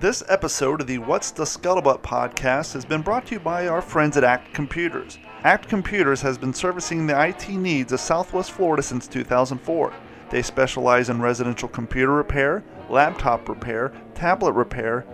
[0.00, 3.82] This episode of the What's the Scuttlebutt podcast has been brought to you by our
[3.82, 5.18] friends at Act Computers.
[5.44, 9.92] Act Computers has been servicing the IT needs of Southwest Florida since 2004.
[10.30, 15.04] They specialize in residential computer repair, laptop repair, tablet repair,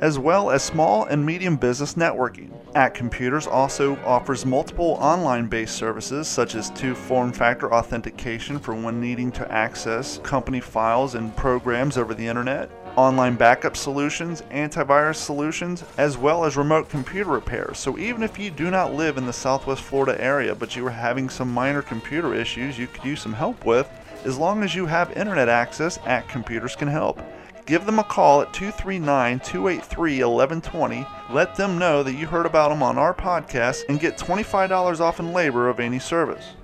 [0.00, 2.50] as well as small and medium business networking.
[2.74, 8.74] Act Computers also offers multiple online based services such as two form factor authentication for
[8.74, 15.16] when needing to access company files and programs over the internet, online backup solutions, antivirus
[15.16, 17.78] solutions, as well as remote computer repairs.
[17.78, 20.90] So even if you do not live in the Southwest Florida area but you are
[20.90, 23.88] having some minor computer issues you could use some help with,
[24.24, 27.20] as long as you have internet access, Act Computers can help.
[27.64, 31.06] Give them a call at 239 283 1120.
[31.30, 35.20] Let them know that you heard about them on our podcast and get $25 off
[35.20, 36.54] in labor of any service.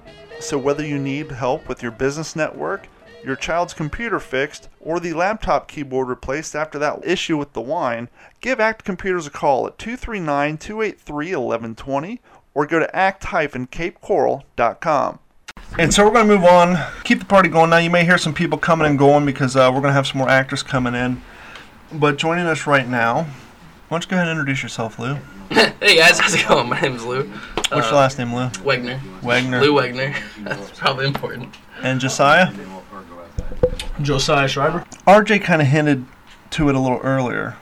[0.40, 2.88] So, whether you need help with your business network,
[3.24, 8.08] your child's computer fixed, or the laptop keyboard replaced after that issue with the wine,
[8.40, 12.20] give Act Computers a call at 239 283 1120
[12.54, 15.18] or go to act-capecoral.com.
[15.78, 17.70] And so we're going to move on, keep the party going.
[17.70, 20.06] Now, you may hear some people coming and going because uh, we're going to have
[20.06, 21.22] some more actors coming in.
[21.92, 23.28] But joining us right now, why
[23.90, 25.14] don't you go ahead and introduce yourself, Lou?
[25.50, 26.68] hey guys, how's it going?
[26.68, 27.24] My name's Lou.
[27.70, 28.48] What's your last name, Lou?
[28.48, 29.00] Wegner.
[29.22, 29.60] Wagner.
[29.60, 30.14] Lou Wegner.
[30.44, 31.54] That's probably important.
[31.82, 32.52] And Josiah?
[34.00, 34.84] Josiah Schreiber.
[35.06, 36.06] RJ kind of hinted
[36.50, 37.56] to it a little earlier,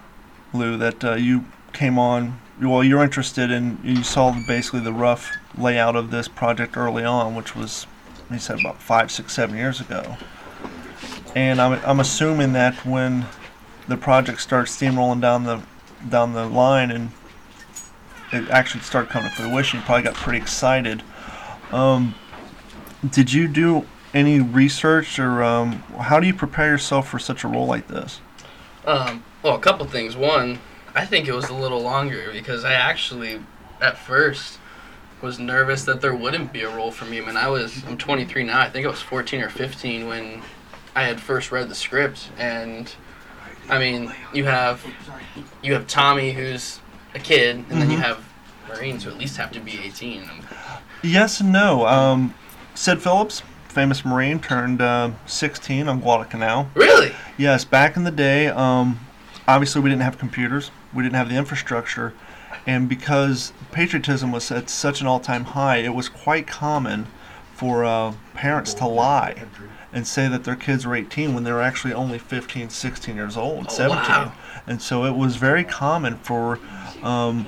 [0.52, 2.40] Lou, that uh, you came on.
[2.60, 3.78] Well, you're interested in.
[3.82, 7.86] You saw basically the rough layout of this project early on, which was,
[8.30, 10.16] he said, about five, six, seven years ago.
[11.34, 13.26] And I'm, I'm assuming that when
[13.88, 15.62] the project starts steamrolling down the
[16.08, 17.10] down the line and
[18.32, 21.02] it actually started coming to fruition, you probably got pretty excited.
[21.72, 22.14] Um,
[23.08, 27.48] did you do any research or um, how do you prepare yourself for such a
[27.48, 28.20] role like this?
[28.86, 30.16] Um, well, a couple things.
[30.16, 30.58] One,
[30.94, 33.40] I think it was a little longer because I actually,
[33.82, 34.58] at first,
[35.20, 37.20] was nervous that there wouldn't be a role for me.
[37.20, 38.58] I mean, I was I'm 23 now.
[38.58, 40.42] I think I was 14 or 15 when
[40.94, 42.90] I had first read the script, and
[43.68, 44.82] I mean, you have
[45.62, 46.80] you have Tommy who's
[47.14, 48.02] a kid, and then you Mhm.
[48.02, 48.24] have
[48.68, 50.28] Marines who at least have to be 18.
[51.02, 51.86] Yes and no.
[51.86, 52.34] Um,
[52.74, 53.42] Sid Phillips,
[53.76, 56.66] famous Marine, turned uh, 16 on Guadalcanal.
[56.74, 57.12] Really?
[57.36, 58.98] Yes, back in the day, um,
[59.46, 62.14] obviously we didn't have computers, we didn't have the infrastructure,
[62.66, 67.06] and because patriotism was at such an all-time high, it was quite common
[67.52, 69.44] for uh, parents to lie
[69.92, 73.36] and say that their kids were 18 when they were actually only 15, 16 years
[73.36, 74.02] old, Oh, 17.
[74.08, 74.32] wow.
[74.66, 76.58] And so it was very common for,
[77.02, 77.46] um,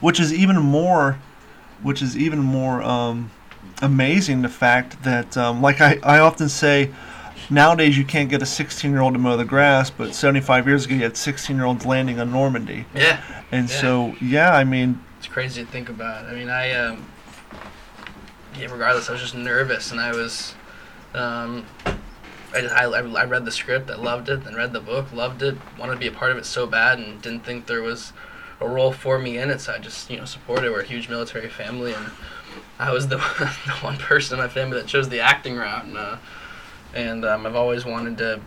[0.00, 1.18] which is even more,
[1.82, 3.30] which is even more um,
[3.82, 6.90] amazing the fact that, um, like I, I often say,
[7.50, 10.84] nowadays you can't get a 16 year old to mow the grass, but 75 years
[10.86, 12.86] ago you had 16 year olds landing on Normandy.
[12.94, 13.20] Yeah.
[13.52, 13.80] And Yeah.
[13.80, 16.26] so, yeah, I mean, It's crazy to think about.
[16.26, 17.06] I mean, I um,
[18.58, 20.54] yeah, regardless, I was just nervous, and I was,
[21.14, 21.66] um,
[22.54, 25.42] I just I, I read the script, I loved it, then read the book, loved
[25.42, 28.12] it, wanted to be a part of it so bad, and didn't think there was
[28.60, 30.70] a role for me in it, so I just you know supported.
[30.72, 32.06] We're a huge military family, and
[32.78, 33.16] I was the,
[33.66, 36.16] the one person in my family that chose the acting route, and uh,
[36.94, 38.40] and um, I've always wanted to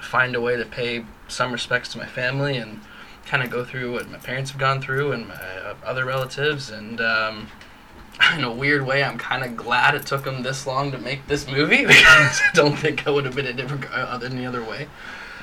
[0.00, 2.80] find a way to pay some respects to my family and
[3.26, 6.70] kind of go through what my parents have gone through and my uh, other relatives
[6.70, 7.48] and um,
[8.38, 11.26] in a weird way i'm kind of glad it took them this long to make
[11.26, 14.62] this movie because i don't think i would have been a different uh, any other
[14.62, 14.86] way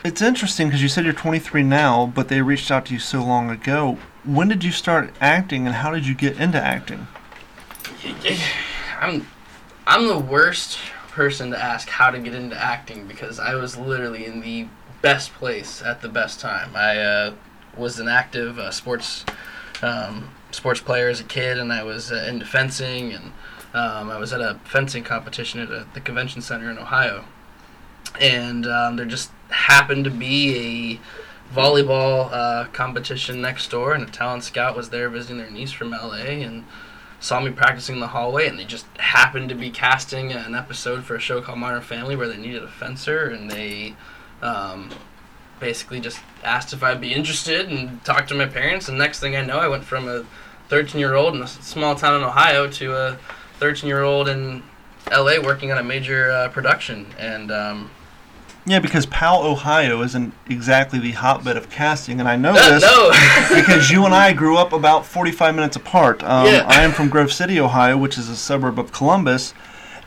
[0.04, 3.24] it's interesting because you said you're 23 now, but they reached out to you so
[3.24, 3.98] long ago.
[4.26, 7.08] When did you start acting and how did you get into acting?
[9.00, 9.28] I'm
[9.88, 10.78] i'm the worst
[11.10, 14.68] person to ask how to get into acting because i was literally in the
[15.04, 16.72] best place at the best time.
[16.76, 17.34] I uh,
[17.78, 19.26] was an active uh, sports
[19.84, 23.26] um, sports player as a kid and i was uh, into fencing and
[23.74, 27.26] um, i was at a fencing competition at a, the convention center in ohio.
[28.22, 31.00] And um, there just happened to be
[31.52, 35.72] a volleyball uh, competition next door and a talent scout was there visiting their niece
[35.72, 36.64] from la and
[37.24, 41.06] saw me practicing in the hallway and they just happened to be casting an episode
[41.06, 43.96] for a show called Modern Family where they needed a fencer and they
[44.42, 44.90] um,
[45.62, 48.90] basically just asked if I'd be interested and talked to my parents.
[48.90, 50.26] And next thing I know I went from a
[50.68, 53.18] 13 year old in a small town in Ohio to a
[53.60, 54.62] 13 year old in
[55.10, 57.06] LA working on a major uh, production.
[57.18, 57.90] And um,
[58.66, 62.82] Yeah, because Powell, Ohio isn't exactly the hotbed of casting, and I know uh, this
[62.82, 63.12] no
[63.56, 66.24] because you and I grew up about 45 minutes apart.
[66.24, 66.66] Um, Yeah.
[66.68, 69.54] I am from Grove City, Ohio, which is a suburb of Columbus,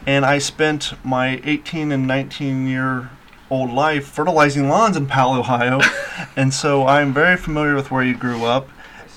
[0.07, 3.11] and I spent my 18 and 19 year
[3.51, 5.81] old life fertilizing lawns in Powell, Ohio,
[6.37, 8.69] and so I'm very familiar with where you grew up.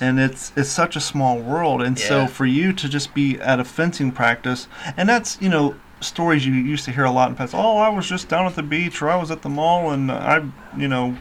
[0.02, 3.60] And it's it's such a small world, and so for you to just be at
[3.60, 4.66] a fencing practice,
[4.96, 7.54] and that's you know stories you used to hear a lot in past.
[7.54, 10.10] Oh, I was just down at the beach, or I was at the mall, and
[10.10, 10.44] I
[10.76, 11.16] you know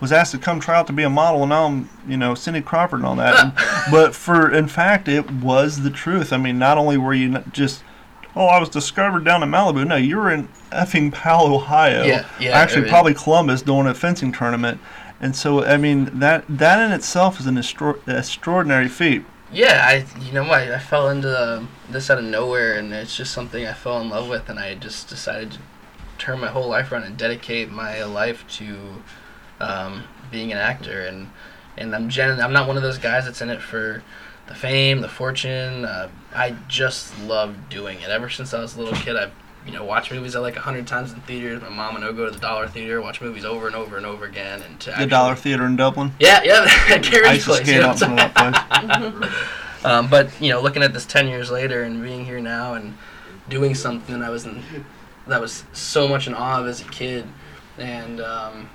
[0.00, 2.34] was asked to come try out to be a model, and now I'm you know
[2.34, 3.34] Cindy Crawford and all that.
[3.44, 3.52] And-
[3.90, 6.32] but for in fact, it was the truth.
[6.32, 7.82] I mean, not only were you just
[8.38, 9.86] oh, I was discovered down in Malibu.
[9.86, 12.04] No, you were in effing Powell, Ohio.
[12.04, 14.78] Yeah, yeah, Actually, I mean- probably Columbus doing a fencing tournament.
[15.18, 19.24] And so, I mean, that that in itself is an extra- extraordinary feat.
[19.52, 23.16] Yeah, I you know I, I fell into um, this out of nowhere, and it's
[23.16, 25.58] just something I fell in love with, and I just decided to
[26.18, 29.02] turn my whole life around and dedicate my life to
[29.60, 31.30] um, being an actor, and
[31.76, 34.02] and I'm gen- I'm not one of those guys that's in it for
[34.48, 35.84] the fame, the fortune.
[35.84, 38.08] Uh, I just love doing it.
[38.10, 39.32] Ever since I was a little kid, I've
[39.66, 41.60] you know watch movies I like a hundred times in theaters.
[41.60, 44.06] My mom and I go to the Dollar Theater, watch movies over and over and
[44.06, 46.12] over again, and to The actually- Dollar Theater in Dublin.
[46.20, 47.62] Yeah, yeah, I Gary's used to place.
[47.62, 49.32] skate you know out from that place.
[49.84, 52.96] um, but you know, looking at this ten years later and being here now and
[53.48, 54.62] doing something that I was in,
[55.26, 57.26] that was so much in awe of as a kid,
[57.78, 58.70] and um,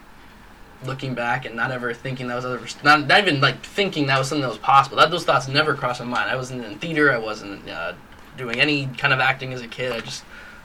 [0.84, 4.18] looking back and not ever thinking that was ever not, not even like thinking that
[4.20, 4.98] was something that was possible.
[4.98, 6.30] That those thoughts never crossed my mind.
[6.30, 7.14] I wasn't in theater.
[7.14, 7.94] I wasn't uh,
[8.38, 9.92] doing any kind of acting as a kid.
[9.92, 10.24] I just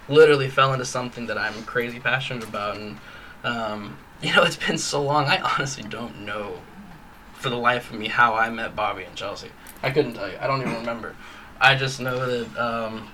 [0.09, 2.99] literally fell into something that I'm crazy passionate about, and
[3.45, 5.27] um, you know, it's been so long.
[5.27, 6.61] I honestly don't know
[7.35, 9.51] for the life of me how I met Bobby and Chelsea.
[9.83, 10.39] I couldn't tell you.
[10.41, 11.15] I don't even remember.
[11.61, 13.09] I just know that um,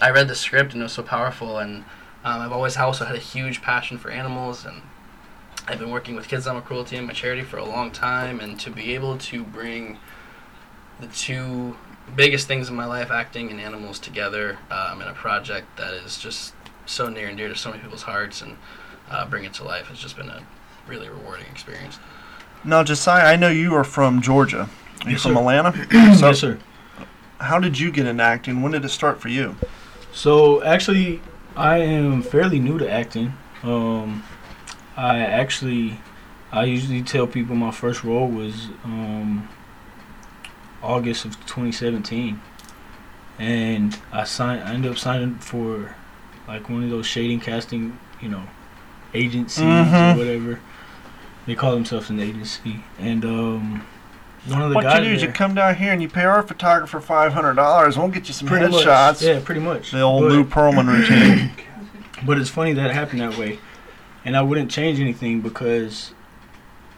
[0.00, 1.84] I read the script and it was so powerful, and
[2.24, 4.82] um, I've always also had a huge passion for animals, and
[5.66, 8.58] I've been working with Kids Animal Cruelty and my charity for a long time, and
[8.60, 9.98] to be able to bring
[11.00, 11.76] the two
[12.16, 16.18] biggest things in my life, acting and animals, together um, in a project that is
[16.18, 16.54] just
[16.86, 18.56] so near and dear to so many people's hearts, and
[19.10, 20.42] uh, bring it to life has just been a
[20.86, 21.98] really rewarding experience.
[22.64, 24.68] Now, Josiah, I know you are from Georgia.
[25.04, 25.38] Are you Yes, from sir.
[25.40, 25.72] Atlanta?
[26.16, 26.58] so, yes, sir.
[27.40, 28.62] how did you get into acting?
[28.62, 29.56] When did it start for you?
[30.12, 31.20] So actually,
[31.56, 33.34] I am fairly new to acting.
[33.62, 34.22] Um,
[34.96, 35.98] I actually,
[36.52, 39.48] I usually tell people my first role was um,
[40.82, 42.40] August of 2017,
[43.38, 44.62] and I signed.
[44.64, 45.94] I ended up signing for
[46.48, 48.42] like one of those shading casting, you know,
[49.14, 50.14] agencies Mhm.
[50.14, 50.60] or whatever.
[51.46, 53.82] They call themselves an agency, and um,
[54.46, 56.24] one of the what guys you do is you come down here and you pay
[56.24, 57.96] our photographer five hundred dollars.
[57.98, 59.22] We'll get you some headshots.
[59.26, 59.90] yeah, pretty much.
[59.92, 61.50] The old But- Lou Pearlman routine.
[62.24, 63.58] But it's funny that it happened that way.
[64.24, 66.14] And I wouldn't change anything because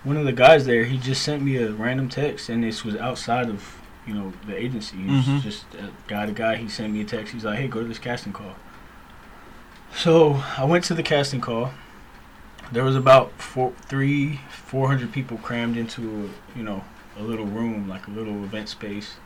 [0.05, 2.95] one of the guys there, he just sent me a random text and this was
[2.97, 4.97] outside of, you know, the agency.
[4.99, 5.41] Mhm.
[5.43, 7.33] just a guy to guy, he sent me a text.
[7.33, 8.55] He's like, hey, go to this casting call.
[9.97, 11.73] So I went to the casting call.
[12.73, 16.85] There was about four, three, four hundred people crammed into, a, you know,
[17.19, 19.17] a little room, like a little event space.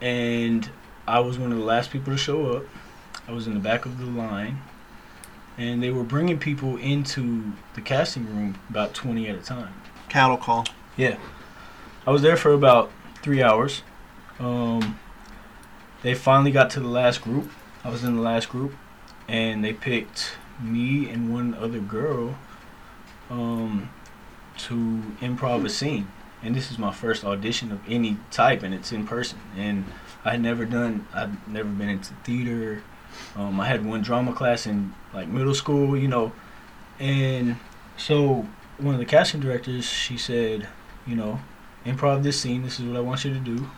[0.00, 0.68] And
[1.06, 2.64] I was one of the last people to show up.
[3.28, 4.58] I was in the back of the line,
[5.56, 9.74] and they were bringing people into the casting room about 20 at a time.
[10.08, 10.66] Cattle call.
[10.96, 11.18] Yeah.
[12.06, 12.90] I was there for about
[13.22, 13.82] three hours.
[14.38, 14.98] Um,
[16.02, 17.50] they finally got to the last group.
[17.82, 18.74] I was in the last group,
[19.28, 22.36] and they picked me and one other girl
[23.30, 23.90] um,
[24.58, 24.74] to
[25.20, 26.08] improv a scene.
[26.42, 29.38] And this is my first audition of any type, and it's in person.
[29.56, 29.86] And
[30.24, 32.82] I had never done, I'd never been into theater.
[33.36, 36.32] Um, I had one drama class in like middle school, you know.
[36.98, 37.56] And
[37.96, 38.46] so
[38.78, 40.68] one of the casting directors, she said,
[41.06, 41.40] you know,
[41.84, 42.62] improv this scene.
[42.62, 43.68] This is what I want you to do.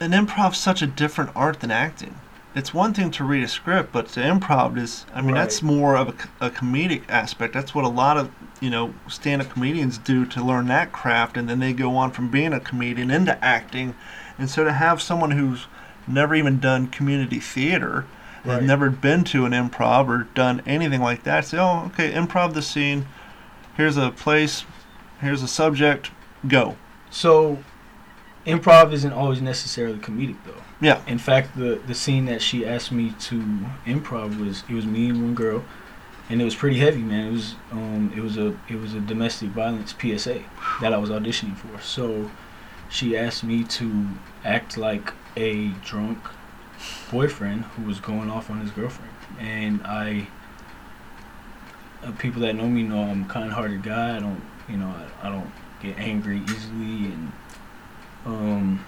[0.00, 2.16] And improv's such a different art than acting.
[2.52, 5.96] It's one thing to read a script, but to improv is, I mean, that's more
[5.96, 6.08] of
[6.40, 7.54] a comedic aspect.
[7.54, 8.28] That's what a lot of,
[8.60, 12.10] you know, stand up comedians do to learn that craft, and then they go on
[12.10, 13.94] from being a comedian into acting.
[14.36, 15.66] And so to have someone who's
[16.08, 18.06] never even done community theater,
[18.44, 18.62] Right.
[18.62, 22.62] never been to an improv or done anything like that, say, oh, okay, improv the
[22.62, 23.06] scene.
[23.76, 24.64] Here's a place,
[25.20, 26.10] here's a subject,
[26.46, 26.76] go.
[27.10, 27.58] So,
[28.46, 30.62] improv isn't always necessarily comedic, though.
[30.80, 31.02] Yeah.
[31.06, 33.42] In fact, the the scene that she asked me to
[33.84, 35.64] improv was it was me and one girl,
[36.30, 37.28] and it was pretty heavy, man.
[37.28, 40.42] It was um it was a it was a domestic violence PSA
[40.80, 41.80] that I was auditioning for.
[41.82, 42.30] So,
[42.88, 44.06] she asked me to
[44.44, 46.18] act like a drunk
[47.10, 50.28] boyfriend who was going off on his girlfriend, and I.
[52.02, 54.16] Uh, people that know me know I'm a kind-hearted guy.
[54.16, 57.32] I don't, you know, I, I don't get angry easily, and
[58.24, 58.84] um,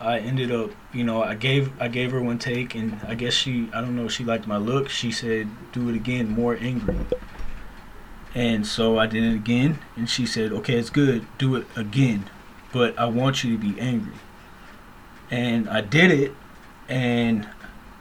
[0.00, 3.32] I ended up, you know, I gave I gave her one take, and I guess
[3.32, 4.88] she, I don't know, she liked my look.
[4.90, 6.96] She said, "Do it again, more angry."
[8.32, 11.26] And so I did it again, and she said, "Okay, it's good.
[11.38, 12.30] Do it again,
[12.72, 14.14] but I want you to be angry."
[15.32, 16.32] And I did it,
[16.88, 17.48] and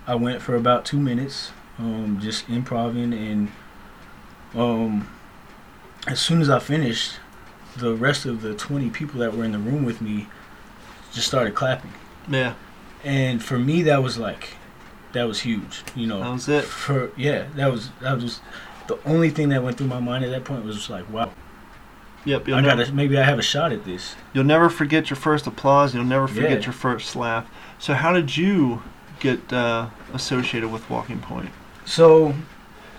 [0.07, 3.51] I went for about two minutes, um, just improvising, and
[4.53, 5.09] um,
[6.07, 7.13] as soon as I finished,
[7.77, 10.27] the rest of the 20 people that were in the room with me
[11.11, 11.91] just started clapping.
[12.29, 12.53] Yeah.
[13.03, 14.53] And for me, that was like,
[15.13, 15.83] that was huge.
[15.95, 16.63] You know, That was it.
[16.65, 18.41] for yeah, that was that was
[18.87, 21.31] the only thing that went through my mind at that point was just like, wow,
[22.25, 22.47] Yep.
[22.49, 24.15] I never, got to maybe I have a shot at this.
[24.33, 25.93] you'll never forget your first applause.
[25.93, 26.65] You'll never forget Yeah.
[26.65, 27.49] your first laugh.
[27.79, 28.81] So how did you
[29.19, 31.49] get uh, associated with Walking Point?
[31.85, 32.33] So,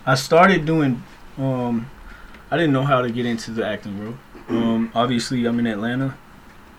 [0.07, 1.03] I started doing.
[1.39, 1.91] Um,
[2.51, 4.17] I didn't know how to get into the acting world.
[4.49, 6.17] Um, obviously, I'm in Atlanta.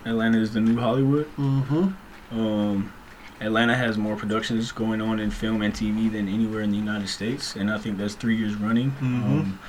[0.06, 1.26] Atlanta is the new Hollywood.
[1.36, 2.40] Mm-hmm.
[2.40, 2.94] Um,
[3.42, 7.10] Atlanta has more productions going on in film and TV than anywhere in the United
[7.10, 8.92] States, and I think that's three years running.
[8.92, 9.24] Mm-hmm.
[9.26, 9.60] Um,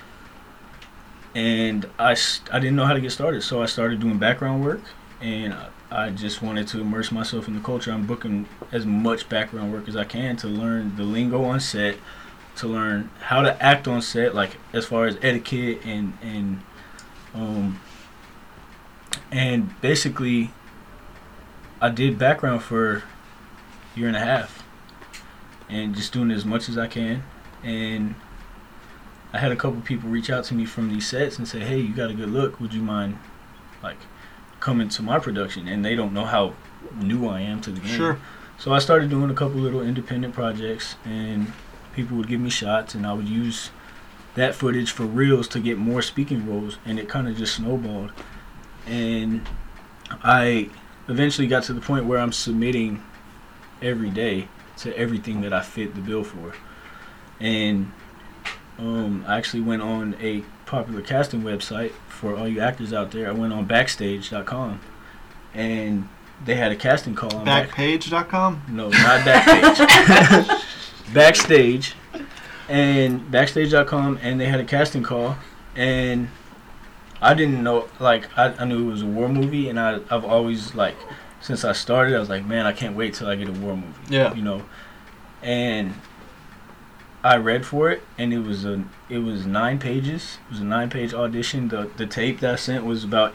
[1.35, 2.17] and I,
[2.53, 4.81] I didn't know how to get started, so I started doing background work,
[5.21, 7.91] and I- I just wanted to immerse myself in the culture.
[7.91, 11.97] I'm booking as much background work as I can to learn the lingo on set,
[12.57, 16.61] to learn how to act on set, like as far as etiquette and and
[17.35, 17.81] um,
[19.33, 20.51] and basically
[21.81, 24.63] I did background for a year and a half
[25.71, 27.23] and just doing as much as I can
[27.63, 28.15] and
[29.33, 31.79] I had a couple people reach out to me from these sets and say, "Hey,
[31.79, 32.61] you got a good look.
[32.61, 33.19] Would you mind
[33.83, 33.99] like
[34.61, 36.55] coming to my production?" And they don't know how
[36.95, 37.97] new I am to the game.
[37.97, 38.19] Sure.
[38.59, 41.53] So I started doing a couple little independent projects and
[41.95, 43.71] people would give me shots and I would use
[44.35, 48.13] that footage for reels to get more speaking roles and it kind of just snowballed.
[48.87, 49.47] And
[50.25, 50.71] I
[51.09, 53.03] eventually got to the point where I'm submitting
[53.81, 56.55] every day to everything that I fit the bill for.
[57.41, 57.93] And
[58.79, 63.29] um, I actually went on a popular casting website for all you actors out there.
[63.29, 64.81] I went on backstage.com
[65.55, 66.09] and
[66.45, 68.63] they had a casting call on back- Backpage.com.
[68.71, 70.65] no, not Backpage.
[71.15, 71.95] backstage.
[72.69, 75.37] And backstage.com and they had a casting call
[75.75, 76.29] and
[77.21, 80.25] I didn't know like I, I knew it was a war movie and I I've
[80.25, 80.95] always like
[81.41, 83.75] since I started I was like, man, I can't wait till I get a war
[83.75, 83.89] movie.
[84.11, 84.35] Yeah.
[84.35, 84.63] You know.
[85.43, 85.95] And
[87.29, 90.39] I read for it and it was a it was nine pages.
[90.47, 91.69] It was a nine page audition.
[91.69, 93.35] The the tape that I sent was about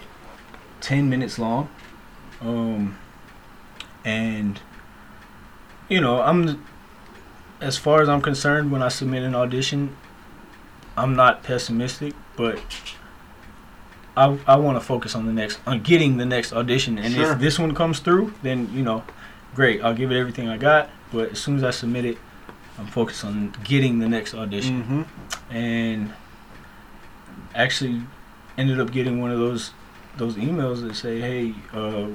[0.81, 1.69] ten minutes long.
[2.41, 2.97] Um
[4.05, 4.59] and
[5.89, 6.65] you know i'm
[7.61, 9.95] as far as i'm concerned when i submit an audition
[10.97, 12.59] i'm not pessimistic but
[14.17, 17.31] i, I want to focus on the next on getting the next audition and Sure.
[17.33, 19.03] if this one comes through then you know
[19.55, 22.17] great i'll give it everything i got but as soon as i submit it
[22.83, 25.55] i'm focused on getting the next audition Mm-hmm.
[25.55, 26.13] and
[27.55, 28.01] actually
[28.57, 29.71] ended up getting one of those
[30.17, 32.07] those emails that say, "Hey, uh,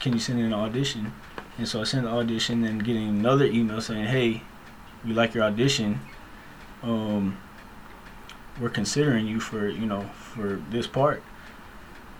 [0.00, 1.12] can you send in an audition?"
[1.56, 4.42] And so I sent the audition, and getting another email saying, "Hey,
[5.04, 6.00] we like your audition.
[6.82, 7.38] Um,
[8.60, 11.22] we're considering you for you know for this part."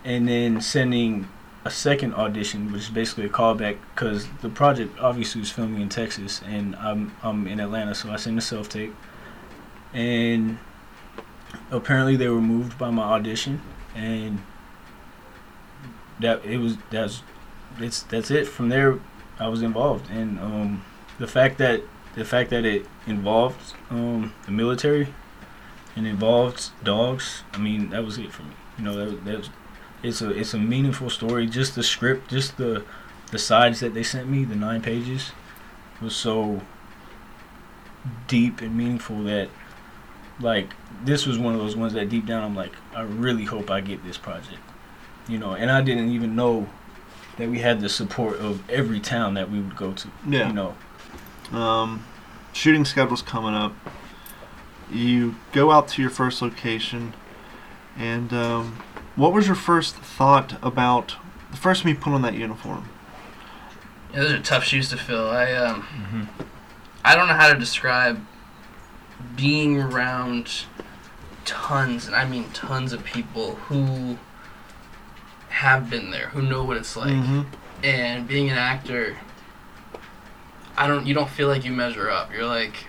[0.05, 1.29] And then sending
[1.65, 5.89] a second audition, which is basically a callback, because the project obviously was filming in
[5.89, 8.95] Texas, and I'm I'm in Atlanta, so I sent a self tape,
[9.93, 10.59] and
[11.71, 13.61] apparently they were moved by my audition,
[13.95, 14.43] and
[16.21, 17.23] that it was that's
[17.79, 18.49] it's that's it.
[18.49, 18.99] From there,
[19.39, 20.85] I was involved, and um,
[21.19, 21.83] the fact that
[22.15, 25.15] the fact that it involved um, the military
[25.95, 28.55] and involved dogs, I mean, that was it for me.
[28.79, 29.51] You know, that that was
[30.03, 31.47] it's a it's a meaningful story.
[31.47, 32.85] Just the script, just the
[33.31, 35.33] the sides that they sent me, the nine pages,
[36.01, 36.61] was so
[38.27, 39.49] deep and meaningful that
[40.41, 43.71] like this was one of those ones that deep down I'm like I really hope
[43.71, 44.59] I get this project.
[45.29, 46.69] You know, and I didn't even know
[47.39, 50.09] that we had the support of every town that we would go to.
[50.29, 50.49] Yeah.
[50.49, 50.77] You know.
[51.53, 52.05] Um,
[52.53, 53.75] shooting schedule's coming up.
[54.91, 57.15] You go out to your first location,
[57.97, 58.83] and um,
[59.17, 61.17] what was your first thought about
[61.51, 62.89] the first time you put on that uniform?
[64.13, 65.29] Yeah, those are tough shoes to fill.
[65.29, 66.23] I um, Mm-hmm.
[67.05, 68.25] I don't know how to describe
[69.37, 70.65] being around
[71.45, 74.19] tons, and I mean tons of people who
[75.49, 77.47] have been there, who know what it's like, Mhm.
[77.83, 79.17] and being an actor.
[80.77, 81.07] I don't.
[81.07, 82.33] You don't feel like you measure up.
[82.33, 82.87] You're like,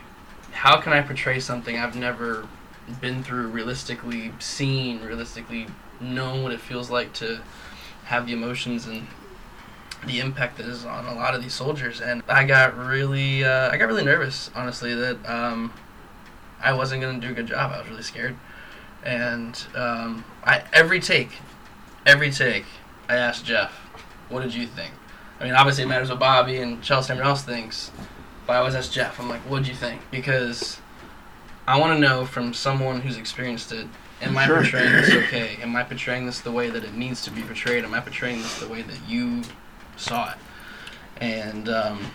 [0.52, 2.48] how can I portray something I've never
[3.02, 5.68] been through, realistically seen, realistically
[6.04, 7.42] known what it feels like to
[8.06, 9.08] have the emotions and
[10.06, 12.02] the impact that is on a lot of these soldiers.
[12.02, 15.74] And I got really, uh, I got really nervous, honestly, that um,
[16.62, 17.72] I wasn't gonna do a good job.
[17.72, 18.36] I was really scared,
[19.04, 21.32] and um, I every take,
[22.06, 22.66] every take,
[23.10, 23.72] I asked Jeff,
[24.30, 24.94] "What did you think?"
[25.40, 27.92] I mean, obviously it matters what Bobby and Chelsea and everyone else thinks,
[28.46, 29.20] but I always ask Jeff.
[29.20, 30.80] I'm like, "What did you think?" Because
[31.68, 33.88] I want to know from someone who's experienced it.
[34.24, 34.58] Am I Sure.
[34.62, 35.58] portraying this okay?
[35.62, 37.84] Am I portraying this the way that it needs to be portrayed?
[37.84, 39.44] Am I portraying this the way that you
[39.98, 40.38] saw it?
[41.18, 42.12] And um,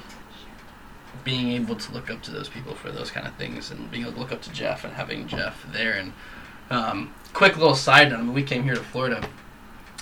[1.25, 4.03] being able to look up to those people for those kind of things, and being
[4.05, 5.93] able to look up to Jeff and having Jeff there.
[5.93, 6.13] And
[6.71, 9.27] um, quick little side note: I mean, we came here to Florida.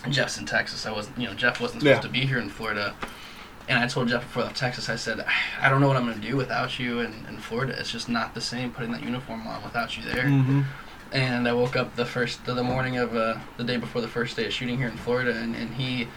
[0.09, 0.87] Jeff's in Texas.
[0.87, 2.01] I wasn't, you know, Jeff wasn't supposed Yeah.
[2.03, 2.95] to be here in Florida.
[3.69, 5.25] And I told Jeff before I left Texas, I said,
[5.61, 7.75] I don't know what I'm going to do without you in, in Florida.
[7.77, 10.27] It's just not the same putting that uniform on without you there.
[10.27, 10.61] Mm-hmm.
[11.13, 14.37] And I woke up the first, the morning of uh, the day before the first
[14.37, 16.09] day of shooting here in Florida, and, and he,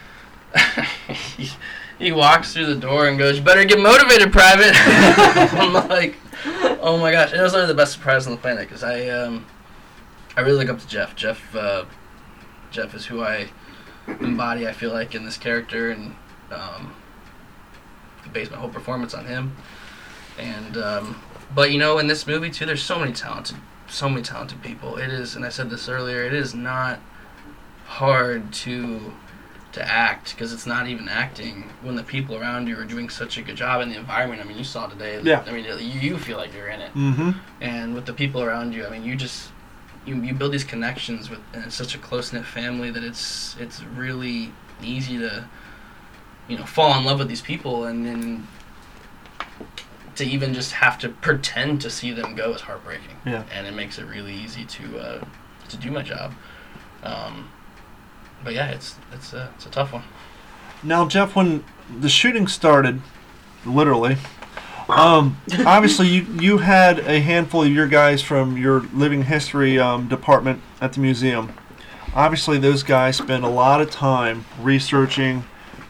[1.37, 1.49] he,
[1.99, 6.17] he walks through the door and goes, "You better get motivated, Private." I'm like,
[6.81, 7.33] oh my gosh!
[7.33, 9.45] It was literally the best surprise on the planet because I, um,
[10.35, 11.15] I really look up to Jeff.
[11.15, 11.85] Jeff, uh,
[12.71, 13.49] Jeff is who I
[14.07, 14.67] embody.
[14.67, 16.15] I feel like in this character, and
[16.51, 16.93] um,
[18.33, 19.55] base my whole performance on him.
[20.37, 21.21] And um,
[21.53, 23.57] but you know, in this movie too, there's so many talented,
[23.89, 24.97] so many talented people.
[24.97, 26.99] It is, and I said this earlier, it is not
[27.85, 29.13] hard to
[29.71, 33.37] to act because it's not even acting when the people around you are doing such
[33.37, 34.41] a good job in the environment.
[34.41, 35.21] I mean, you saw today.
[35.21, 35.43] Yeah.
[35.45, 37.31] I mean, you, you feel like you're in it, Mm-hmm.
[37.61, 39.49] and with the people around you, I mean, you just
[40.07, 43.55] you, you build these connections with, and it's such a close knit family that it's
[43.59, 45.45] it's really easy to
[46.47, 48.47] you know fall in love with these people and then
[50.19, 53.43] to even just have to pretend to see them go is heartbreaking Yeah.
[53.51, 55.23] and it makes it really easy to uh,
[55.69, 56.33] to do my job
[57.03, 57.49] um,
[58.43, 60.03] but yeah it's it's a, it's a tough one
[60.83, 61.63] Now, Jeff, when
[61.99, 63.01] the shooting started,
[63.65, 64.15] literally,
[64.87, 70.07] um, obviously you you had a handful of your guys from your living history um,
[70.07, 71.51] department at the museum.
[72.15, 75.43] Obviously, those guys spend a lot of time researching,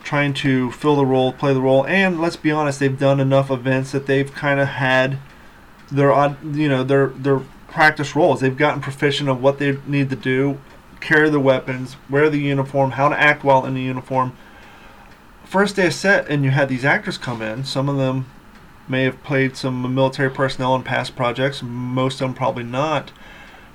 [0.10, 3.52] trying to fill the role, play the role, and let's be honest, they've done enough
[3.52, 5.20] events that they've kind of had
[5.92, 8.40] their you know, their their practice roles.
[8.40, 10.58] They've gotten proficient of what they need to do,
[11.00, 14.36] carry the weapons, wear the uniform, how to act while in the uniform.
[15.44, 17.64] First day of set and you had these actors come in.
[17.64, 18.26] Some of them
[18.88, 23.12] may have played some military personnel in past projects most of them probably not.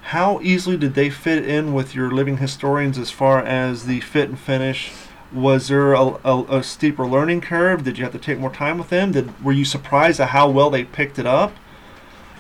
[0.02, 4.28] How easily did they fit in with your living historians as far as the fit
[4.28, 4.90] and finish
[5.34, 8.78] was there a, a, a steeper learning curve did you have to take more time
[8.78, 11.52] with them did were you surprised at how well they picked it up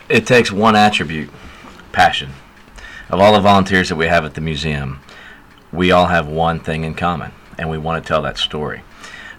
[0.08, 1.30] It takes one attribute
[1.94, 2.32] passion.
[3.08, 5.00] Of all the volunteers that we have at the museum,
[5.72, 8.82] we all have one thing in common, and we want to tell that story.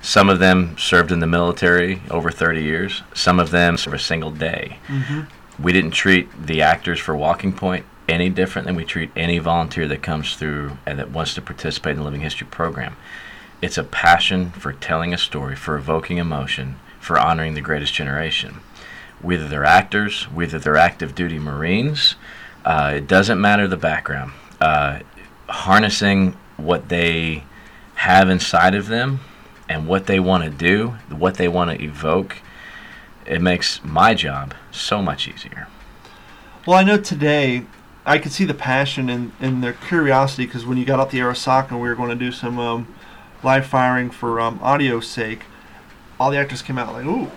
[0.01, 3.99] Some of them served in the military over 30 years, some of them served a
[3.99, 4.79] single day.
[4.87, 5.21] Mm-hmm.
[5.61, 9.87] We didn't treat the actors for Walking Point any different than we treat any volunteer
[9.87, 12.95] that comes through and that wants to participate in the Living History program.
[13.61, 18.59] It's a passion for telling a story, for evoking emotion, for honoring the greatest generation
[19.21, 22.15] whether they're actors, whether they're active duty Marines.
[22.63, 24.31] Uh, it doesn't matter the background.
[24.61, 24.99] Uh,
[25.49, 27.43] harnessing what they
[27.95, 29.19] have inside of them
[29.67, 32.37] and what they want to do, what they want to evoke,
[33.25, 35.67] it makes my job so much easier.
[36.65, 37.65] Well, I know today
[38.05, 41.19] I could see the passion and, and their curiosity because when you got out the
[41.19, 42.94] Arisaka we were going to do some um,
[43.45, 45.43] live firing for um, audio's sake,
[46.19, 47.31] all the actors came out like, ooh,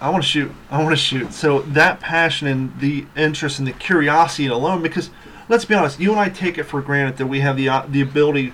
[0.00, 0.50] I want to shoot.
[0.70, 1.32] I want to shoot.
[1.32, 5.10] So that passion and the interest and the curiosity alone, because
[5.48, 7.86] let's be honest, you and I take it for granted that we have the uh,
[7.88, 8.52] the ability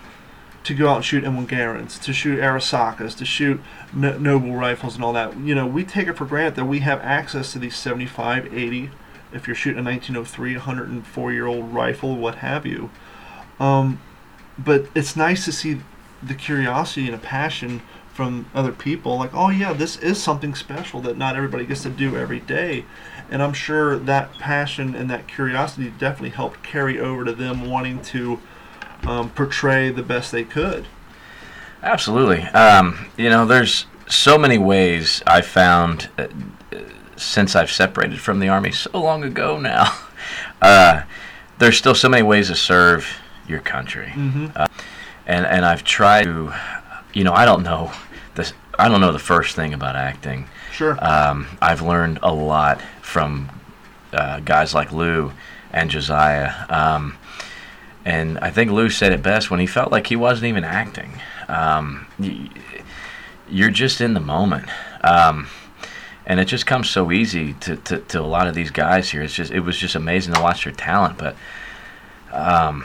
[0.65, 3.61] to go out and shoot M1 Garands, to shoot Arisakas, to shoot
[3.95, 5.39] no- Noble rifles and all that.
[5.39, 8.91] You know, we take it for granted that we have access to these 75, 80,
[9.33, 12.91] if you're shooting a 1903, 104 year old rifle, what have you.
[13.59, 14.01] Um,
[14.59, 15.81] but it's nice to see
[16.23, 21.01] the curiosity and a passion from other people like oh yeah this is something special
[21.01, 22.85] that not everybody gets to do every day
[23.31, 28.03] and i'm sure that passion and that curiosity definitely helped carry over to them wanting
[28.03, 28.41] to
[29.05, 30.87] um, portray the best they could
[31.83, 32.43] Absolutely.
[32.43, 36.27] Um, you know, there's so many ways I found uh,
[36.73, 36.79] uh,
[37.17, 39.97] since I've separated from the Army so long ago now.
[40.61, 41.05] Uh,
[41.59, 43.07] there's still so many ways to serve
[43.47, 44.09] your country.
[44.09, 44.47] mm-hmm.
[45.29, 46.53] And and I've tried to,
[47.13, 47.93] you know, I don't know
[48.35, 48.53] this.
[48.79, 50.49] I don't know the first thing about acting.
[50.73, 53.51] sure Um, I've learned a lot from
[54.13, 55.33] uh, guys like Lou
[55.73, 56.53] and Josiah.
[56.69, 57.17] Um,
[58.05, 61.21] and I think Lou said it best when he felt like he wasn't even acting.
[61.49, 62.07] Um,
[63.51, 64.69] you're just in the moment.
[65.03, 65.49] Um,
[66.27, 69.23] and it just comes so easy to, to, to a lot of these guys here.
[69.23, 71.37] It's just it was just amazing to watch their talent, but
[72.33, 72.85] um,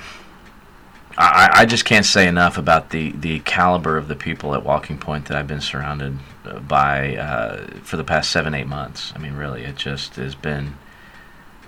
[1.17, 4.97] I, I just can't say enough about the, the caliber of the people at Walking
[4.97, 9.13] Point that I've been surrounded uh, by uh, for the past seven eight months.
[9.15, 10.75] I mean, really, it just has been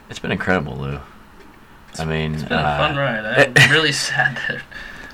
[0.10, 1.00] it's been incredible, Lou.
[1.98, 3.54] I mean, It's been a uh, fun ride.
[3.58, 4.62] I'm really sad that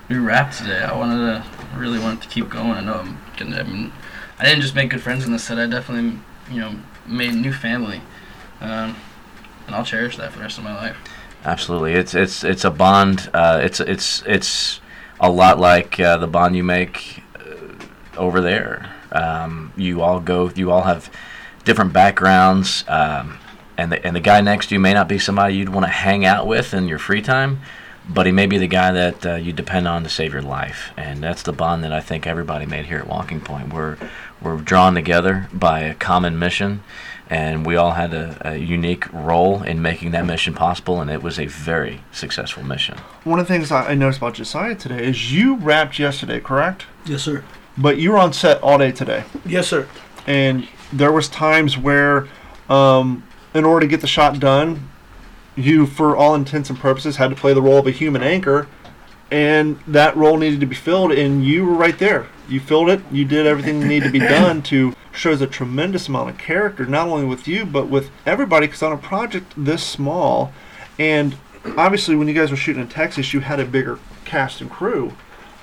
[0.09, 0.81] we wrapped today.
[0.81, 1.45] I wanted to,
[1.77, 2.71] really wanted to keep going.
[2.71, 3.59] I know I'm gonna.
[3.59, 3.91] I mean,
[4.39, 5.59] I didn't just make good friends in the set.
[5.59, 8.01] I definitely, you know, made a new family,
[8.59, 8.95] um,
[9.67, 10.97] and I'll cherish that for the rest of my life.
[11.43, 13.29] Absolutely, it's it's it's a bond.
[13.33, 14.79] Uh, it's it's it's
[15.19, 18.93] a lot like uh, the bond you make uh, over there.
[19.11, 20.51] Um, you all go.
[20.55, 21.09] You all have
[21.65, 23.39] different backgrounds, um,
[23.75, 25.91] and the and the guy next to you may not be somebody you'd want to
[25.91, 27.61] hang out with in your free time,
[28.07, 30.91] but he may be the guy that uh, you depend on to save your life.
[30.95, 33.73] And that's the bond that I think everybody made here at Walking Point.
[33.73, 33.97] We're
[34.41, 36.83] we're drawn together by a common mission
[37.31, 41.23] and we all had a, a unique role in making that mission possible, and it
[41.23, 42.97] was a very successful mission.
[43.23, 46.85] One of the things I I noticed about Josiah today is you wrapped yesterday, correct?
[47.05, 47.43] Yes, sir.
[47.77, 49.87] But you were on set all day today, Yes, sir.
[50.27, 52.27] and there was times where,
[52.69, 54.89] um, in order to get the shot done,
[55.55, 58.67] you, for all intents and purposes, had to play the role of a human anchor,
[59.31, 62.27] and that role needed to be filled, and you were right there.
[62.49, 63.01] You filled it.
[63.09, 66.85] You did everything that needed to be done to shows a tremendous amount of character,
[66.85, 68.67] not only with you but with everybody.
[68.67, 70.51] Because on a project this small,
[70.97, 71.35] and
[71.77, 75.13] obviously when you guys were shooting in Texas, you had a bigger cast and crew,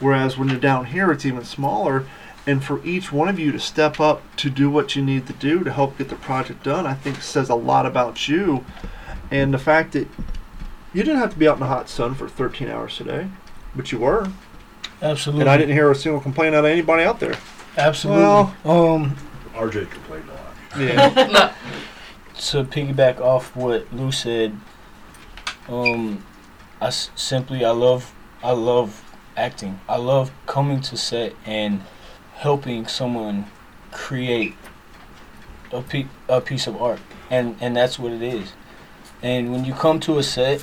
[0.00, 2.06] whereas when you're down here, it's even smaller.
[2.46, 5.34] And for each one of you to step up to do what you need to
[5.34, 8.64] do to help get the project done, I think says a lot about you.
[9.30, 10.08] And the fact that
[10.94, 13.28] you didn't have to be out in the hot sun for 13 hours today,
[13.76, 14.30] but you were.
[15.02, 15.42] Absolutely.
[15.42, 17.34] And I didn't hear a single complaint out of anybody out there.
[17.76, 18.22] Absolutely.
[18.22, 19.16] Well- um,
[19.58, 20.80] RJ complained a lot.
[20.80, 21.54] Yeah.
[22.50, 24.56] to piggyback off what Lou said,
[25.68, 26.24] um,
[26.80, 29.02] I s- simply I love I love
[29.36, 29.80] acting.
[29.88, 31.82] I love coming to set and
[32.34, 33.46] helping someone
[33.90, 34.54] create
[35.72, 38.52] a, pe- a piece of art, and and that's what it is.
[39.22, 40.62] And when you come to a set,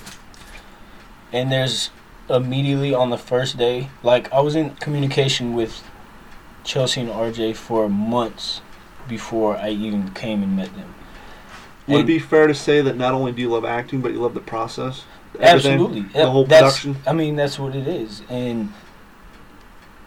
[1.33, 1.89] and there's
[2.29, 5.83] immediately on the first day, like I was in communication with
[6.63, 8.61] Chelsea and RJ for months
[9.07, 10.93] before I even came and met them.
[11.87, 14.19] Would it be fair to say that not only do you love acting, but you
[14.19, 15.03] love the process?
[15.39, 16.01] Absolutely.
[16.01, 17.03] The whole That's- production?
[17.05, 18.73] I mean, that's what it is, and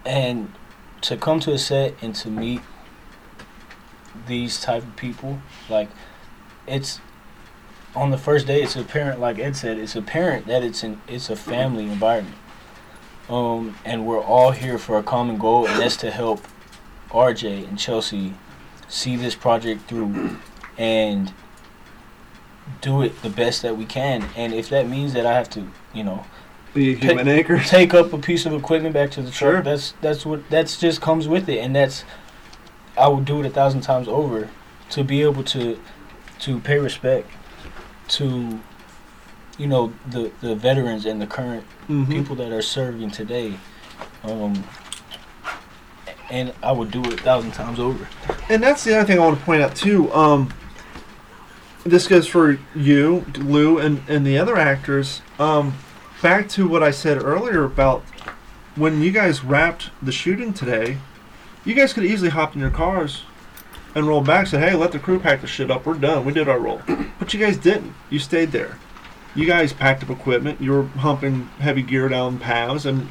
[0.05, 0.53] and
[1.03, 2.63] to come to a set and to meet
[4.27, 5.89] these type of people, like
[6.67, 7.01] it's
[7.95, 8.63] on the first day.
[8.63, 12.37] It's apparent, like Ed said, it's apparent that it's an it's a family environment.
[13.29, 16.41] Um, and we're all here for a common goal, and that's to help
[17.11, 18.35] RJ and Chelsea
[18.89, 20.37] see this project through
[20.77, 21.33] and
[22.81, 24.29] do it the best that we can.
[24.37, 26.25] And if that means that I have to, you know,
[26.75, 27.59] Be a human anchor.
[27.67, 29.63] take up a piece of equipment back to the truck, Sure.
[29.63, 32.05] that's that's what that's just comes with it, and that's
[32.97, 34.49] I would do it a thousand times over
[34.91, 35.79] to be able to
[36.41, 37.31] to pay respect
[38.09, 38.61] to
[39.59, 42.09] you know the the veterans and the current Mhm.
[42.09, 43.55] people that are serving today.
[44.25, 44.65] Um,
[46.31, 48.09] and I would do it a thousand times over.
[48.49, 50.13] And that's the other thing I want to point out too.
[50.13, 50.53] Um,
[51.85, 55.23] this goes for you, Lou, and, and the other actors.
[55.39, 55.75] Um,
[56.23, 58.03] back to what I said earlier about
[58.77, 60.99] when you guys wrapped the shooting today,
[61.65, 63.23] you guys could easily hop in your cars
[63.95, 65.87] and roll back say, hey, let the crew pack the shit up.
[65.87, 66.25] We're done.
[66.25, 66.83] We did our role.
[67.19, 67.95] But you guys didn't.
[68.11, 68.79] You stayed there.
[69.35, 70.61] You guys packed up equipment.
[70.61, 73.09] You were humping heavy gear down paths, and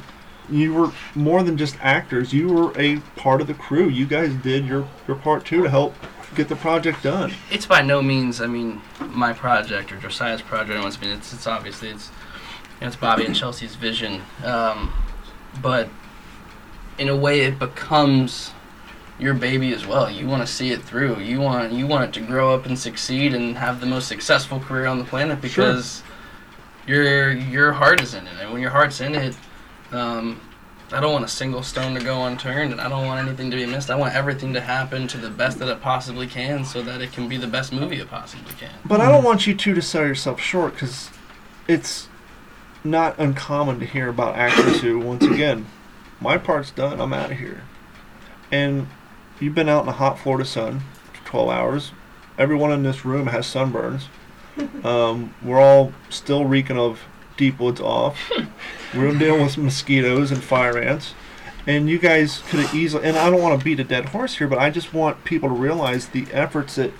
[0.50, 2.32] you were more than just actors.
[2.32, 3.88] You were a part of the crew.
[3.88, 5.94] You guys did your, your part too to help
[6.34, 7.32] get the project done.
[7.50, 10.78] It's by no means, I mean, my project or Josiah's project.
[10.78, 14.92] I mean, it's, it's obviously it's you know, it's Bobby and Chelsea's vision, um,
[15.60, 15.88] but
[16.96, 18.52] in a way, it becomes
[19.18, 20.08] your baby as well.
[20.08, 21.18] You want to see it through.
[21.18, 24.60] You want you want it to grow up and succeed and have the most successful
[24.60, 26.04] career on the planet because
[26.86, 29.36] your your heart is in it, and when your heart's in it.
[29.92, 30.40] Um,
[30.90, 33.56] I don't want a single stone to go unturned, and I don't want anything to
[33.56, 33.90] be missed.
[33.90, 37.12] I want everything to happen to the best that it possibly can, so that it
[37.12, 38.70] can be the best movie it possibly can.
[38.84, 41.10] But I don't want you two to sell yourself short because
[41.66, 42.08] it's
[42.84, 45.66] not uncommon to hear about actors who, once again,
[46.20, 47.62] my part's done, I'm out of here.
[48.50, 48.88] And
[49.40, 50.80] you've been out in the hot Florida sun
[51.12, 51.92] for 12 hours.
[52.38, 54.04] Everyone in this room has sunburns.
[54.84, 57.02] Um, we're all still reeking of
[57.38, 58.30] deep woods off.
[58.94, 61.14] We're dealing with mosquitoes and fire ants.
[61.66, 64.36] And you guys could have easily, and I don't want to beat a dead horse
[64.38, 66.92] here, but I just want people to realize the efforts that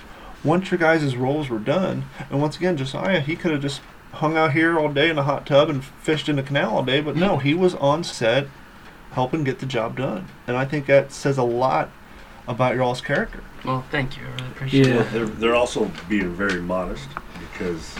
[0.43, 3.81] once your guys' roles were done, and once again, Josiah, he could have just
[4.13, 6.83] hung out here all day in a hot tub and fished in the canal all
[6.83, 8.47] day, but no, he was on set
[9.11, 10.27] helping get the job done.
[10.45, 11.89] And I think that says a lot
[12.47, 13.43] about your all's character.
[13.65, 14.23] Well, thank you.
[14.23, 15.01] I really appreciate Yeah.
[15.01, 15.11] it.
[15.11, 17.95] They're, they're also being very modest because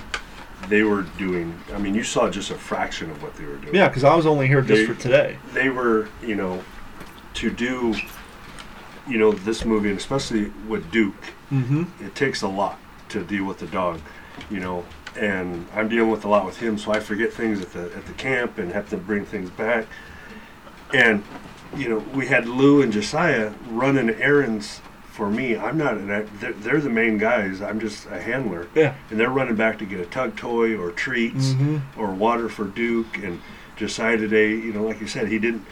[0.67, 1.57] they were doing.
[1.73, 3.73] I mean, you saw just a fraction of what they were doing.
[3.75, 5.37] Yeah, because I was only here just They- for today.
[5.53, 6.63] They were, you know,
[7.35, 7.95] to do,
[9.07, 11.15] you know, this movie, and especially with Duke,
[11.51, 11.83] Mm-hmm.
[12.05, 12.77] it takes a lot
[13.09, 13.99] to deal with the dog,
[14.51, 14.85] you know.
[15.19, 18.05] And I'm dealing with a lot with him, so I forget things at the at
[18.05, 19.87] the camp and have to bring things back.
[20.93, 21.23] And
[21.75, 24.81] you know, we had Lou and Josiah running errands
[25.19, 25.57] for me.
[25.57, 26.07] I'm not an
[26.39, 27.61] they're, they're the main guys.
[27.61, 28.93] I'm just a handler, Yeah.
[29.11, 31.81] and they're running back to get a tug toy or treats Mhm.
[31.97, 33.17] or water for Duke.
[33.21, 33.41] And
[33.75, 35.65] Josiah today, you know, like you said, he didn't.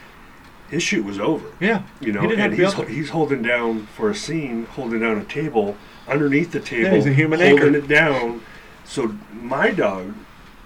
[0.69, 1.45] His shoot was over.
[1.61, 1.83] Yeah.
[2.01, 4.99] You know, He didn't have and to he's, he's holding down for a scene, holding
[4.99, 5.77] down a table
[6.09, 7.77] underneath the table, he's a human holding anchor.
[7.77, 8.41] it down,
[8.83, 10.13] so my dog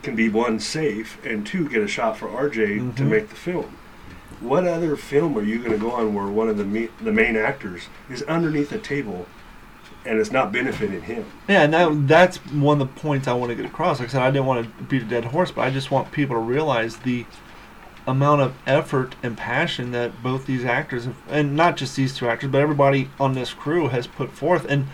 [0.02, 3.10] can be one safe and two get a shot for RJ to Mhm.
[3.10, 3.76] make the film.
[4.42, 7.12] What other film are you going to go on where one of the me- the
[7.12, 9.28] main actors is underneath a table,
[10.04, 11.26] and it's not benefiting him?
[11.48, 14.00] Yeah, and that, that's one of the points I want to get across.
[14.00, 16.12] Like I said, I didn't want to beat a dead horse, but I just want
[16.12, 17.26] people to realize the
[18.08, 22.28] amount of effort and passion that both these actors, have, and not just these two
[22.28, 24.66] actors, but everybody on this crew has put forth.
[24.66, 24.88] And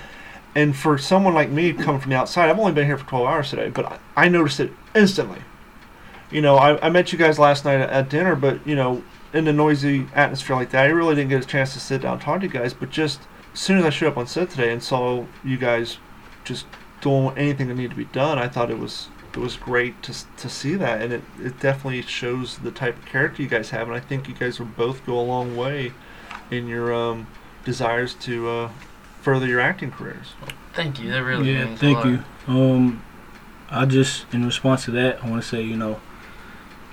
[0.55, 3.27] and for someone like me coming from the outside, I've only been here for 12
[3.27, 5.41] hours today, but I, I noticed it instantly.
[6.31, 9.03] You know, I, I met you guys last night at, at dinner, but you know,
[9.33, 12.13] in a noisy atmosphere like that, I really didn't get a chance to sit down
[12.13, 12.73] and talk to you guys.
[12.73, 13.21] But just
[13.53, 15.97] as soon as I showed up on set today and saw you guys
[16.43, 16.65] just
[17.01, 20.13] doing anything that needed to be done, I thought it was it was great to
[20.37, 23.87] to see that, and it, it definitely shows the type of character you guys have,
[23.87, 25.93] and I think you guys will both go a long way
[26.49, 27.27] in your um,
[27.65, 28.71] desires to uh,
[29.21, 30.33] further your acting careers.
[30.73, 31.11] Thank you.
[31.11, 32.05] That really yeah, means a thank lot.
[32.07, 32.23] you.
[32.47, 33.03] Um,
[33.69, 35.99] I just, in response to that, I want to say, you know,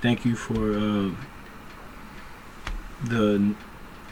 [0.01, 1.11] thank you for uh,
[3.03, 3.53] the,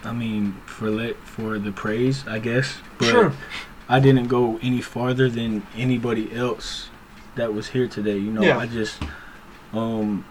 [0.04, 2.76] I mean, for let for the praise, I guess.
[2.98, 3.32] But
[3.88, 6.88] I didn't go any farther than anybody else
[7.36, 8.16] that was here today.
[8.18, 8.58] You know, Yeah.
[8.58, 9.02] I just,
[9.72, 10.24] um,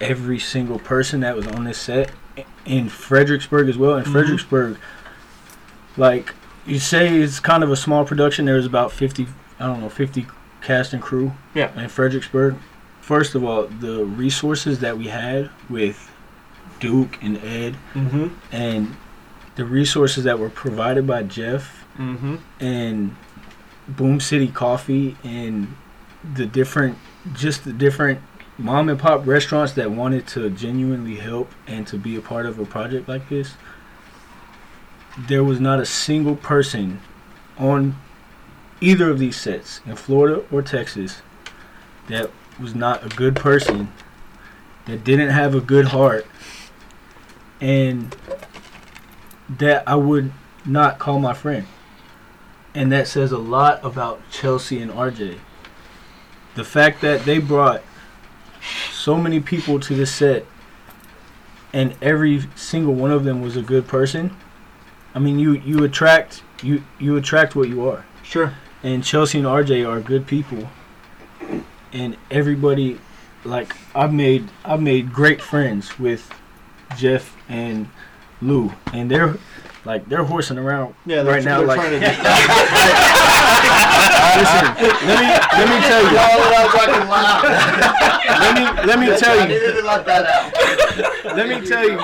[0.00, 2.10] every single person that was on this set
[2.66, 3.96] in Fredericksburg as well.
[3.96, 4.12] In Mhm.
[4.12, 4.78] Fredericksburg,
[5.96, 6.34] like
[6.66, 8.46] you say, it's kind of a small production.
[8.46, 9.28] There's about fifty,
[9.60, 10.26] I don't know, fifty
[10.62, 11.32] cast and crew.
[11.54, 11.70] Yeah.
[11.80, 12.56] In Fredericksburg,
[13.00, 16.10] first of all, the resources that we had with
[16.80, 18.28] Duke and Ed, Mm-hmm.
[18.52, 18.96] and
[19.56, 22.36] the resources that were provided by Jeff Mm-hmm.
[22.60, 23.14] and
[23.88, 25.74] Boom City Coffee and
[26.34, 26.98] the different,
[27.34, 28.18] just the different
[28.58, 32.58] mom and pop restaurants that wanted to genuinely help and to be a part of
[32.58, 33.54] a project like this.
[35.18, 37.00] There was not a single person
[37.58, 37.96] on
[38.80, 41.22] either of these sets in Florida or Texas
[42.08, 43.92] that was not a good person,
[44.86, 46.26] that didn't have a good heart,
[47.60, 48.14] and
[49.48, 50.32] that I would
[50.64, 51.66] not call my friend.
[52.74, 55.38] And that says a lot about Chelsea and RJ.
[56.54, 57.82] The fact that they brought
[58.92, 60.46] so many people to the set
[61.72, 64.34] and every single one of them was a good person.
[65.14, 68.06] I mean you you attract you you attract what you are.
[68.22, 68.54] Sure.
[68.82, 70.70] And Chelsea and RJ are good people.
[71.92, 72.98] And everybody
[73.44, 76.30] like I've made I've made great friends with
[76.96, 77.88] Jeff and
[78.40, 79.36] Lou and they're
[79.84, 81.80] like they're horsing around Yeah, they're, right now like.
[84.34, 84.74] Listen,
[85.06, 85.28] let me
[85.58, 86.16] let me tell you.
[88.40, 89.82] let me let me tell you.
[89.82, 90.24] let that.
[91.36, 91.96] Let me tell you.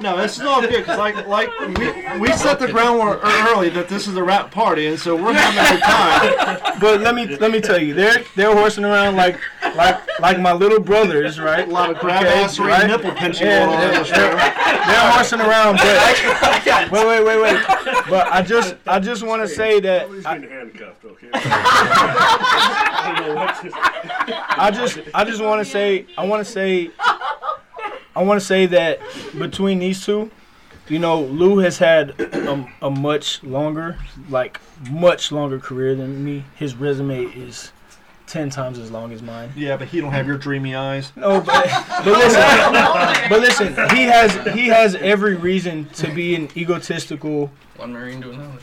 [0.00, 3.70] no, this is all good because like like we we set the groundwork ear- early
[3.70, 6.78] that this is a wrap party, and so we're having a good time.
[6.80, 9.38] But let me let me tell you, they're they're horsing around like
[9.76, 11.66] like like my little brothers, right?
[11.66, 12.86] A lot of grab Okay, ass right?
[12.86, 14.38] nipple pinching Yeah, going on in they're, this they're, room.
[14.38, 17.64] they're horsing around, but wait, wait, wait, wait.
[18.08, 21.28] But I just I just want to say that He's I, handcuffed, okay?
[21.34, 26.50] I don't know what's his- I just I just want to say I want to
[26.50, 26.90] say
[28.16, 29.00] I want to say that
[29.38, 30.30] between these two,
[30.88, 33.98] you know, Lou has had a, a much longer,
[34.30, 34.60] like
[34.90, 36.44] much longer career than me.
[36.54, 37.72] His resume is
[38.34, 39.52] ten times as long as mine.
[39.56, 41.12] Yeah, but he don't have your dreamy eyes.
[41.14, 41.64] No, but,
[42.04, 47.92] but listen, but listen, he has he has every reason to be an egotistical, One
[47.92, 48.58] Marine to another.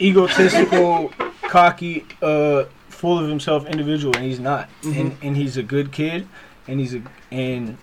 [0.00, 1.08] egotistical,
[1.42, 4.68] cocky, uh, full of himself individual, and he's not.
[4.84, 6.28] And and he's a good kid,
[6.68, 7.78] and he's a and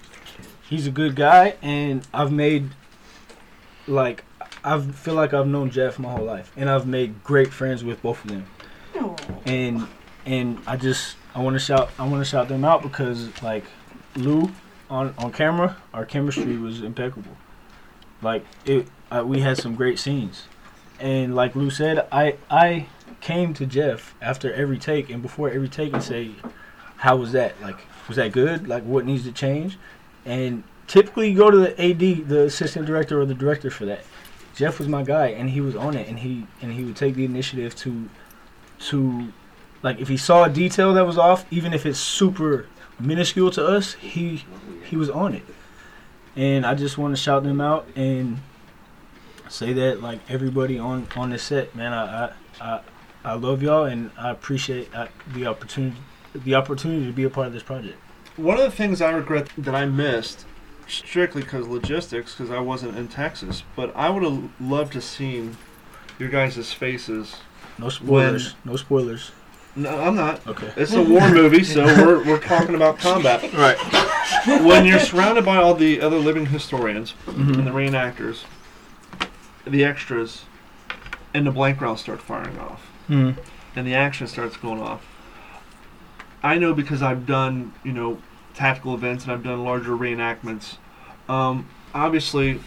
[0.70, 2.70] he's a good guy, and I've made
[3.86, 4.24] like
[4.64, 8.02] I feel like I've known Jeff my whole life, and I've made great friends with
[8.02, 8.46] both of them.
[9.46, 9.88] And
[10.26, 13.66] and I just I want to shout I want to shout them out because like
[14.16, 14.52] Lou
[14.90, 17.36] on on camera, our chemistry was impeccable.
[18.22, 18.88] Like it,
[19.24, 20.44] we had some great scenes,
[21.00, 22.88] and like Lou said, I I
[23.22, 26.32] came to Jeff after every take and before every take and say,
[26.98, 27.60] how was that?
[27.62, 28.68] Like was that good?
[28.68, 29.78] Like what needs to change?
[30.26, 34.04] And typically you go to the AD, the assistant director or the director for that.
[34.56, 37.16] Jeff was my guy, and he was on it, and he and he would take
[37.16, 38.08] the initiative to
[38.80, 39.34] to
[39.84, 42.68] like if he saw a detail that was off, even if it's super
[43.00, 44.46] minuscule to us, he
[44.90, 45.44] he was on it.
[46.36, 48.40] And I just want to shout them out and
[49.50, 52.82] say that like everybody on on the set, man, I I I,
[53.26, 55.98] I love y'all and I appreciate uh, the opportunity
[56.34, 57.98] the opportunity to be a part of this project.
[58.38, 60.46] One of the things I regret that I missed,
[60.88, 65.58] strictly because logistics, because I wasn't in Texas, but I would have loved to seen
[66.18, 67.36] your guys' faces.
[67.78, 68.56] No spoilers.
[68.66, 69.32] no spoilers.
[69.76, 70.46] No, I'm not.
[70.46, 70.72] Okay.
[70.78, 73.42] It's a war movie, so we're, we're talking about combat.
[73.54, 73.78] Right.
[74.64, 77.54] When you're surrounded by all the other living historians Mm-hmm.
[77.54, 78.44] and the reenactors,
[79.66, 80.44] the extras,
[81.34, 82.88] and the blank rounds start firing off.
[83.10, 83.40] Mm-hmm.
[83.76, 85.06] and the action starts going off.
[86.42, 88.22] I know because I've done, you know,
[88.54, 90.78] tactical events and I've done larger reenactments.
[91.28, 92.62] Um, obviously,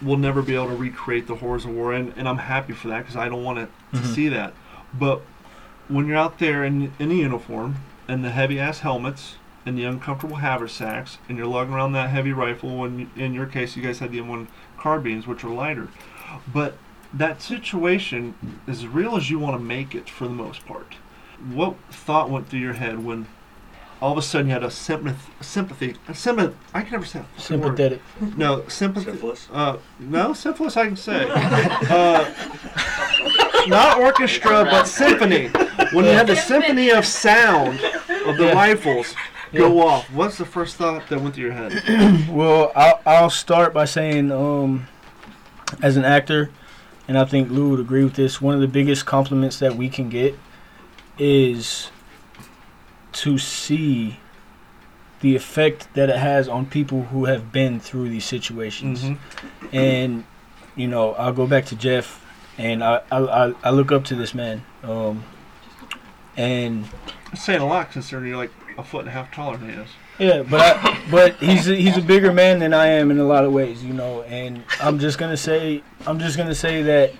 [0.00, 2.88] we'll never be able to recreate the horrors of war, and, and I'm happy for
[2.88, 4.14] that because I don't want to Mhm.
[4.14, 4.54] see that.
[4.94, 5.22] But
[5.88, 7.76] when you're out there in, in a uniform
[8.08, 12.32] and the heavy ass helmets and the uncomfortable haversacks, and you're lugging around that heavy
[12.32, 14.46] rifle, and in your case, you guys had the M1
[14.78, 15.88] carbines, which are lighter.
[16.52, 16.76] But
[17.12, 18.34] that situation,
[18.68, 20.94] is as real as you want to make it for the most part,
[21.52, 23.26] what thought went through your head when
[24.00, 27.20] all of a sudden you had a sympathy, sympathy, a sympath, I can never say
[27.20, 27.76] that fucking word.
[27.76, 28.02] Sympathetic.
[28.36, 29.12] No, sympathy.
[29.12, 29.48] Syphilis?
[29.52, 31.26] Uh, no, syphilis I can say.
[31.30, 32.32] uh,
[33.68, 35.50] not orchestra, but symphony.
[35.92, 37.80] When you had the symphony of sound
[38.26, 38.52] of the Yeah.
[38.52, 39.14] rifles
[39.52, 42.26] go off, what's the first thought that went through your head?
[42.30, 44.86] Well, I'll, I'll start by saying, um,
[45.82, 46.50] as an actor,
[47.08, 49.88] and I think Lou would agree with this, one of the biggest compliments that we
[49.88, 50.36] can get
[51.18, 51.90] is
[53.12, 54.18] to see
[55.20, 59.02] the effect that it has on people who have been through these situations.
[59.02, 59.66] Mm-hmm.
[59.76, 60.24] And,
[60.74, 62.22] you know, I'll go back to Jeff,
[62.58, 64.62] and I, I, I, I look up to this man.
[64.82, 65.24] Um,
[66.36, 66.84] and
[67.32, 69.74] It's saying a lot considering you're like a foot and a half taller than he
[69.76, 69.88] is.
[70.18, 73.24] Yeah, but I, but he's a, he's a bigger man than I am in a
[73.24, 74.22] lot of ways, you know.
[74.22, 77.12] And I'm just gonna say I'm just gonna say that,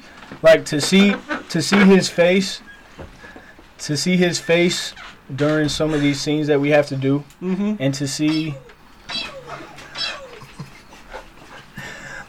[0.42, 1.14] like to see
[1.50, 2.62] to see his face,
[3.79, 4.94] to see his face
[5.35, 7.74] during some of these scenes that we have to do, Mm-hmm.
[7.81, 8.55] and to see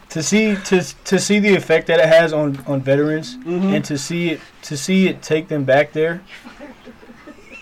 [0.10, 3.76] to see to to see the effect that it has on on veterans, Mhm.
[3.76, 6.22] and to see it to see it take them back there.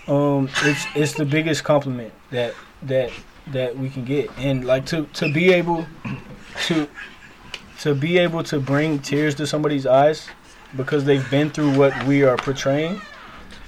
[0.08, 3.10] Um, it's it's the biggest compliment that that
[3.48, 5.86] that we can get, and like to to be able
[6.66, 6.88] to
[7.80, 10.28] to be able to bring tears to somebody's eyes
[10.76, 13.00] because they've been through what we are portraying.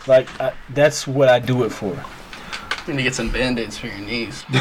[0.06, 1.94] Like I, that's what I do it for.
[2.86, 4.44] You need to get some band-aids for your knees.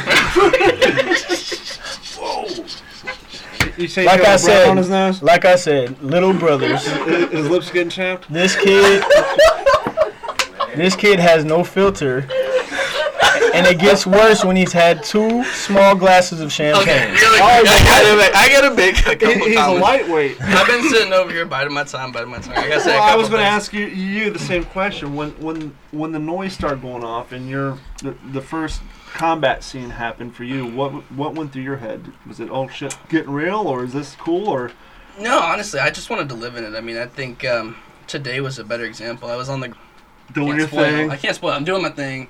[3.78, 5.22] You say Like he got I a brown said- on his nose?
[5.22, 6.84] Like I said, little brothers.
[6.88, 8.32] His his lips getting chapped?
[8.32, 9.04] This kid,
[10.78, 12.20] this kid has no filter,
[13.54, 17.14] and it gets worse when he's had two small glasses of Okay, champagne.
[17.14, 19.82] really quick, I gotta make, I gotta make a He, couple he's a comments.
[19.84, 20.42] lightweight.
[20.42, 22.54] I've been sitting over here biding my time, biding my time.
[22.58, 23.56] I gotta say a Well, I was going to things.
[23.64, 25.16] ask you, you the same question.
[25.16, 28.82] When when when the noise started going off and your the, the first
[29.14, 32.12] combat scene happened for you, what what went through your head?
[32.28, 34.72] Was it oh shit getting real or is this cool or
[35.20, 36.76] No, honestly, I just wanted to live in it.
[36.76, 39.30] I mean, I think um, today was a better example.
[39.30, 39.74] I was on the
[40.34, 40.84] doing can't your spoil.
[40.86, 41.12] thing?
[41.12, 41.52] I can't spoil.
[41.52, 42.28] I'm doing my thing.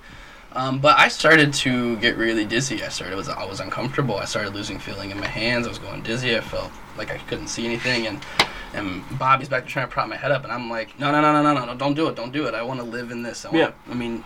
[0.54, 2.84] Um, but I started to get really dizzy.
[2.84, 4.16] I started was I was uncomfortable.
[4.16, 5.68] I started losing feeling in my hands.
[5.68, 6.36] I was going dizzy.
[6.36, 8.08] I felt like I couldn't see anything.
[8.08, 8.26] And
[8.74, 11.22] and Bobby's back there trying to prop my head up, and I'm like, no, no,
[11.22, 12.54] no, no, no, no, no, don't do it, don't do it.
[12.54, 13.46] I want to live in this.
[13.46, 13.72] I want, Yeah.
[13.92, 14.24] I mean,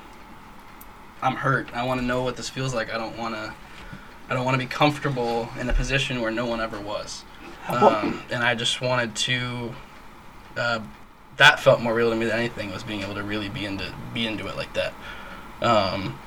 [1.21, 1.73] I'm hurt.
[1.73, 2.93] I want to know what this feels like.
[2.93, 3.53] I don't want to.
[4.29, 7.25] I don't want to be comfortable in a position where no one ever was.
[7.67, 9.73] Um, and I just wanted to.
[10.55, 10.79] Uh,
[11.41, 13.91] that felt more real to me than anything was being able to really be into
[14.13, 14.93] be into it like that.
[15.59, 16.19] Um,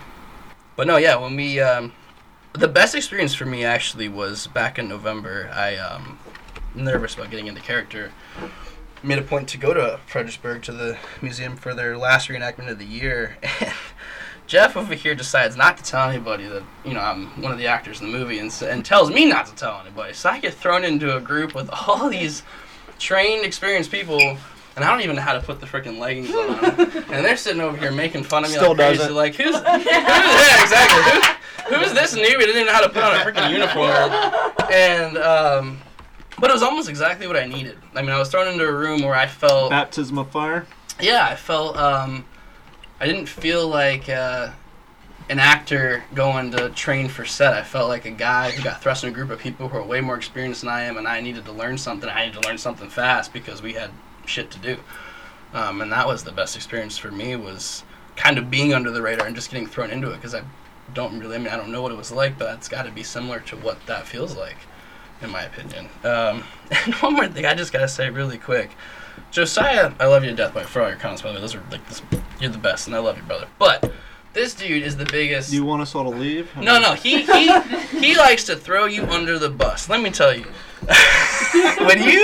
[0.74, 1.92] but no, yeah, when we um,
[2.52, 5.48] the best experience for me actually was back in November.
[5.54, 6.18] I um,
[6.74, 8.10] nervous about getting into character.
[9.04, 12.80] Made a point to go to Fredericksburg to the museum for their last reenactment of
[12.80, 13.72] the year, and
[14.48, 17.68] Jeff over here decides not to tell anybody that you know I'm one of the
[17.68, 20.12] actors in the movie, and, and tells me not to tell anybody.
[20.12, 22.42] So I get thrown into a group with all these
[22.98, 24.38] trained, experienced people,
[24.76, 26.64] and I don't even know how to put the freaking leggings on,
[27.14, 28.98] and they're sitting over here making fun of me Still like crazy.
[28.98, 29.14] doesn't.
[29.14, 31.30] Like who's, who's yeah, exactly.
[31.68, 34.70] Who, who's this newbie that didn't even know how to put on a freaking uniform?
[34.72, 35.78] And um,
[36.38, 37.78] but it was almost exactly what I needed.
[37.94, 40.66] I mean, I was thrown into a room where I felt Baptism of fire.
[41.00, 42.24] yeah, I felt um,
[43.00, 44.50] I didn't feel like uh,
[45.30, 47.54] an actor going to train for set.
[47.54, 49.82] I felt like a guy who got thrust in a group of people who are
[49.82, 52.10] way more experienced than I am, and I needed to learn something.
[52.10, 53.90] I needed to learn something fast because we had
[54.26, 54.76] shit to do,
[55.52, 57.36] um, and that was the best experience for me.
[57.36, 57.84] Was
[58.16, 60.42] kind of being under the radar and just getting thrown into it because I
[60.92, 61.36] don't really.
[61.36, 63.40] I mean, I don't know what it was like, but it's got to be similar
[63.40, 64.56] to what that feels like,
[65.22, 65.88] in my opinion.
[66.04, 68.70] Um, and one more thing, I just gotta say really quick.
[69.30, 71.40] Josiah, I love you to death, by for all your comments, by the way.
[71.40, 72.02] Those are like, this,
[72.40, 73.46] you're the best, and I love you, brother.
[73.58, 73.92] But
[74.32, 75.52] this dude is the biggest.
[75.52, 76.54] You want us all to leave?
[76.56, 77.60] no, no, he he
[77.98, 79.88] he likes to throw you under the bus.
[79.88, 80.46] Let me tell you,
[81.86, 82.22] when you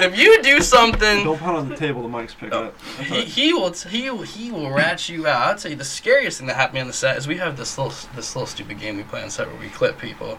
[0.00, 2.02] if you do something, Don't put on the table.
[2.02, 2.64] The mic's picking Oh.
[2.66, 2.80] up.
[3.00, 5.42] he, he will t- he will- he will rat you out.
[5.48, 7.36] I'll tell you the scariest thing that happened to me on the set is we
[7.38, 10.38] have this little this little stupid game we play on set where we clip people.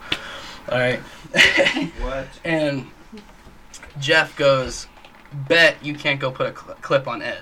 [0.72, 0.99] All right.
[2.01, 2.28] What?
[2.43, 2.88] And
[3.99, 4.88] Jeff goes,
[5.47, 7.41] bet you can't go put a cl- clip on Ed.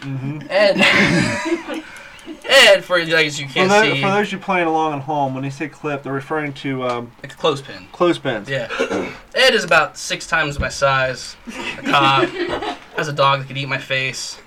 [0.00, 0.40] Mm-hmm.
[0.50, 1.84] Ed,
[2.48, 5.34] Ed, for those you For, can't tho- see, for those you playing along at home,
[5.34, 7.86] when they say clip, they're referring to um, like a clothespin.
[7.92, 8.48] clothespins.
[8.48, 8.68] Yeah.
[9.34, 11.36] Ed is about six times my size.
[11.78, 12.28] A cop
[12.96, 14.38] has a dog that could eat my face,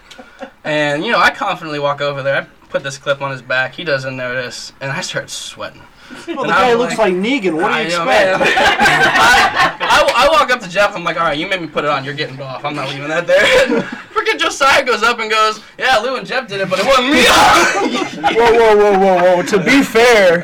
[0.64, 2.42] and you know I confidently walk over there.
[2.44, 3.76] I put this clip on his back.
[3.76, 5.82] He doesn't notice, and I start sweating.
[6.28, 7.54] Well, the guy I'm looks like- like Negan.
[7.62, 8.42] What do you expect?
[8.58, 10.96] I, I, I walk up to Jeff.
[10.96, 12.04] I'm like, all right, you made me put it on.
[12.04, 12.64] You're getting off.
[12.66, 13.82] I'm not leaving that there.
[14.14, 17.12] Freaking Josiah goes up and goes, yeah, Lou and Jeff did it, but it wasn't
[17.12, 17.24] me.
[18.36, 19.42] whoa, whoa, whoa, whoa, whoa.
[19.44, 20.44] To be fair,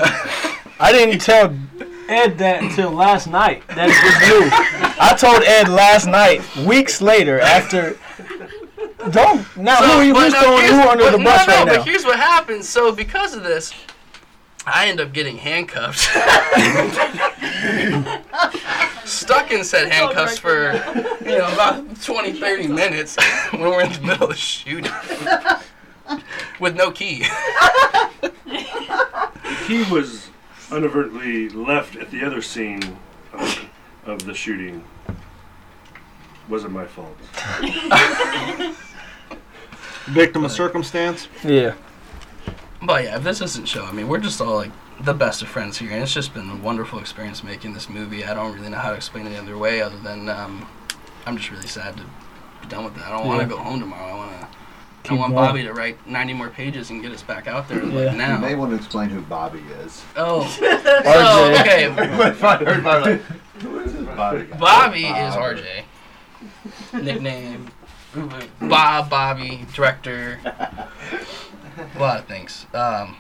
[0.79, 1.55] I didn't tell
[2.09, 3.65] Ed that until last night.
[3.69, 4.49] That it was you.
[4.99, 7.97] I told Ed last night, weeks later, after.
[9.11, 11.53] Don't now who are you who's no, throwing who under but the no, bus no,
[11.55, 11.83] right but now?
[11.83, 12.69] here's what happens.
[12.69, 13.73] So because of this,
[14.65, 15.99] I end up getting handcuffed.
[19.05, 20.73] Stuck in said handcuffs for,
[21.25, 23.17] you know, about 20, 30 minutes
[23.51, 24.91] when we're in the middle of the shooting.
[26.59, 27.25] With no key.
[29.67, 30.29] He was
[30.71, 32.97] inadvertently left at the other scene
[33.33, 33.69] of,
[34.05, 34.83] of the shooting.
[36.47, 37.17] Wasn't my fault.
[40.07, 41.27] Victim of circumstance.
[41.43, 41.75] Yeah.
[42.85, 45.47] But yeah, if this isn't show, I mean, we're just all like the best of
[45.47, 48.25] friends here, and it's just been a wonderful experience making this movie.
[48.25, 50.67] I don't really know how to explain it any other way other than um,
[51.25, 52.03] I'm just really sad to
[52.61, 53.03] be done with it.
[53.03, 54.13] I don't want to go home tomorrow.
[54.13, 54.47] I want to.
[55.09, 55.33] I want going.
[55.33, 58.05] Bobby to write 90 more pages and get us back out there Yeah.
[58.09, 58.35] like now.
[58.35, 60.01] You may want to explain who Bobby is.
[60.15, 61.03] Oh, RJ.
[61.13, 63.21] so okay.
[63.59, 64.43] Who is Bobby?
[64.59, 65.83] Bobby is RJ.
[67.01, 67.69] Nickname.
[68.61, 70.39] Bob, Bobby, director.
[71.95, 72.65] A lot of things.
[72.73, 73.17] Um,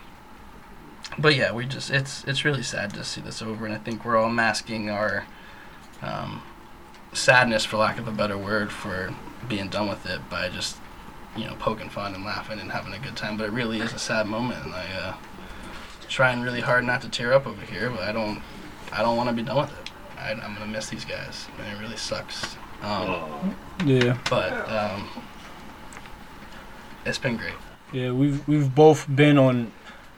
[1.17, 4.03] but yeah, we just it's it's really sad to see this over, and I think
[4.05, 5.25] we're all masking our
[6.01, 6.41] um,
[7.13, 9.13] sadness, for lack of a better word, for
[9.47, 10.77] being done with it by just
[11.35, 13.37] you know poking fun and laughing and having a good time.
[13.37, 15.13] But it really is a sad moment, and I uh,
[16.07, 18.41] trying really hard not to tear up over here, but I don't
[18.91, 19.91] I don't want to be done with it.
[20.19, 22.55] I, I'm gonna miss these guys, and it really sucks.
[22.81, 24.17] Um, Yeah.
[24.29, 25.07] but um,
[27.05, 27.53] it's been great.
[27.93, 29.71] Yeah, we've we've both been on,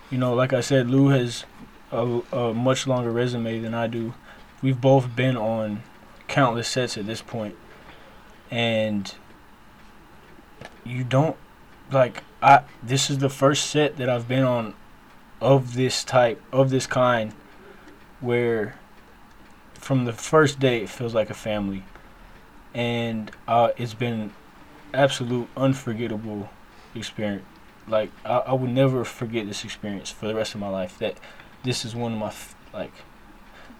[0.09, 1.43] you know, like I said, Lou has
[1.91, 4.13] a, a much longer resume than I do.
[4.61, 5.84] We've both been on
[6.30, 7.53] countless sets at this point,
[8.49, 9.13] and
[10.86, 11.36] you don't
[11.91, 12.63] like I.
[12.82, 14.73] This is the first set that I've been on
[15.41, 17.34] of this type of this kind,
[18.21, 18.80] where
[19.73, 21.84] from the first day it feels like a family,
[22.73, 24.32] and uh, it's been
[24.93, 26.49] absolute unforgettable
[26.95, 27.43] experience
[27.88, 30.97] like I, I would never forget this experience for the rest of my life.
[30.99, 31.17] That
[31.63, 32.93] this is one of my f- like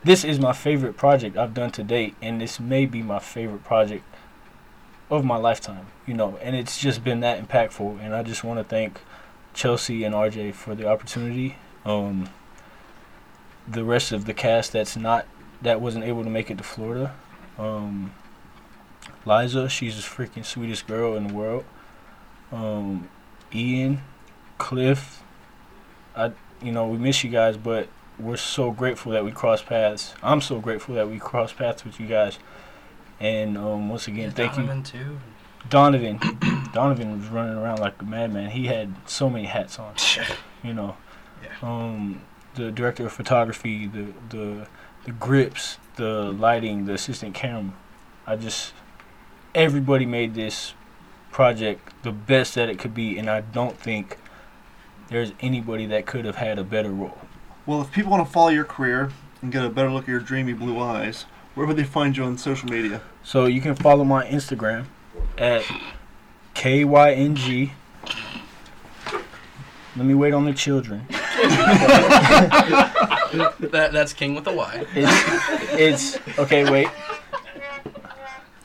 [0.04, 3.64] this is my favorite project I've done to date and this may be my favorite
[3.64, 4.04] project
[5.10, 8.60] of my lifetime you know and it's just been that impactful and I just want
[8.60, 9.02] to thank
[9.54, 11.58] Chelsea and RJ for the opportunity.
[11.86, 12.30] Um
[13.68, 15.26] the rest of the cast that's not
[15.62, 17.16] that wasn't able to make it to Florida
[17.58, 18.12] um
[19.26, 21.66] Liza she's the freaking sweetest girl in the world.
[22.52, 23.10] Um,
[23.54, 24.02] Ian,
[24.58, 25.22] Cliff.
[26.16, 26.32] I,
[26.62, 30.14] you know, we miss you guys, but we're so grateful that we crossed paths.
[30.24, 32.40] I'm so grateful that we crossed paths with you guys.
[33.20, 35.20] And um, once again, thank you, Donovan too.
[35.70, 36.20] Donovan.
[36.74, 38.50] Donovan was running around like a madman.
[38.52, 39.96] He had so many hats on.
[40.64, 40.98] You know,
[41.44, 41.50] Yeah.
[41.62, 42.22] um,
[42.56, 44.68] the director of photography, the the
[45.04, 47.74] the grips, the lighting, the assistant camera.
[48.26, 48.74] I just
[49.54, 50.74] everybody made this
[51.36, 54.18] project the best that it could be, and I don't think
[55.10, 57.18] there's anybody that could have had a better role.
[57.66, 59.12] Well, if people want to follow your career
[59.42, 62.24] and get a better look at your dreamy blue eyes, where would they find you
[62.24, 63.02] on social media?
[63.22, 64.86] So you can follow my Instagram
[65.38, 65.64] at
[66.54, 67.72] KYNG.
[69.98, 71.06] Let me wait on the children.
[73.60, 74.86] That that's King with a Y.
[74.96, 76.70] It's, it's okay.
[76.72, 76.88] Wait.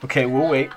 [0.04, 0.70] Okay, we'll wait.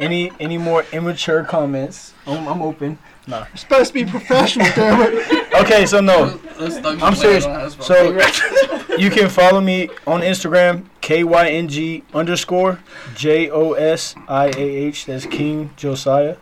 [0.00, 2.14] Any any more immature comments?
[2.26, 2.98] I'm, I'm open.
[3.26, 3.46] Nah.
[3.48, 5.54] You're supposed to be professional, damn it.
[5.54, 6.30] Okay, so no.
[6.58, 7.44] Those thugs I'm serious.
[7.44, 12.80] don't know how to spell So you can follow me on Instagram, KYNG underscore
[13.14, 15.04] J O S I A H.
[15.04, 16.38] That's King Josiah.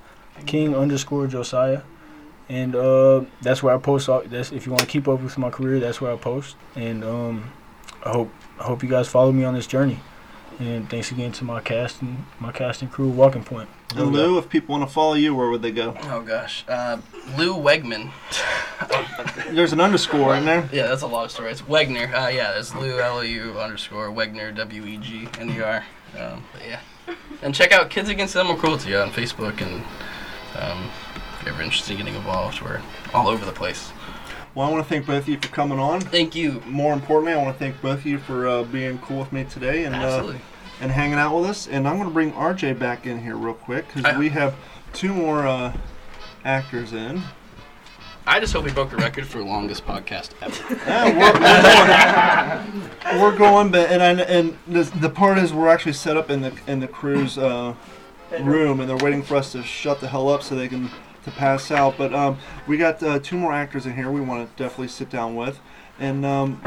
[0.47, 1.83] King underscore Josiah.
[2.49, 4.09] And uh, that's where I post.
[4.09, 5.81] All, that's if you want to keep up with my career.
[5.81, 6.57] That's where I post.
[6.77, 7.51] And um,
[8.05, 9.99] I hope I hope you guys follow me on this journey.
[10.59, 13.69] And thanks again to my casting my casting crew, Walking Point.
[13.95, 15.97] And Lou, if people want to follow you, where would they go?
[16.05, 16.99] Oh gosh, uh,
[17.37, 18.11] Lou Wegman.
[19.55, 20.69] There's an underscore in there.
[20.73, 21.53] Yeah, that's a long story.
[21.53, 22.13] It's Wegner.
[22.13, 25.85] Uh, yeah, that's Lou L O U underscore Wegner W E G N E R.
[26.19, 26.81] Um, yeah,
[27.43, 29.85] and check out Kids Against Animal Cruelty on Facebook, and
[30.57, 30.91] um,
[31.39, 32.81] if you're ever interested in getting involved, we're
[33.15, 33.93] all over the place.
[34.55, 36.01] Well, I want to thank both of you for coming on.
[36.01, 36.61] Thank you.
[36.67, 39.45] More importantly, I want to thank both of you for uh, being cool with me
[39.45, 40.41] today and uh, Absolutely.
[40.81, 41.69] and hanging out with us.
[41.69, 44.57] And I'm going to bring RJ back in here real quick because we have
[44.93, 45.77] two more uh,
[46.45, 47.23] actors in.
[48.27, 50.75] I just hope we broke the record for longest podcast ever.
[50.87, 51.33] Yeah, we're,
[53.13, 53.21] we're going.
[53.23, 56.43] We're going, but and I, and the, the part is we're actually set up in
[56.43, 57.75] the in the crew's uh,
[58.41, 60.91] room, and they're waiting for us to shut the hell up so they can
[61.31, 61.97] to pass out.
[61.99, 64.11] But um, we got uh, two more actors in here.
[64.11, 65.61] We want to definitely sit down with,
[65.99, 66.61] and um,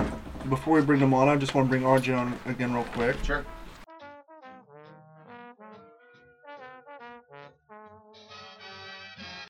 [0.50, 3.24] before we bring them on, I just want to bring RJ on again real quick.
[3.24, 3.46] Sure.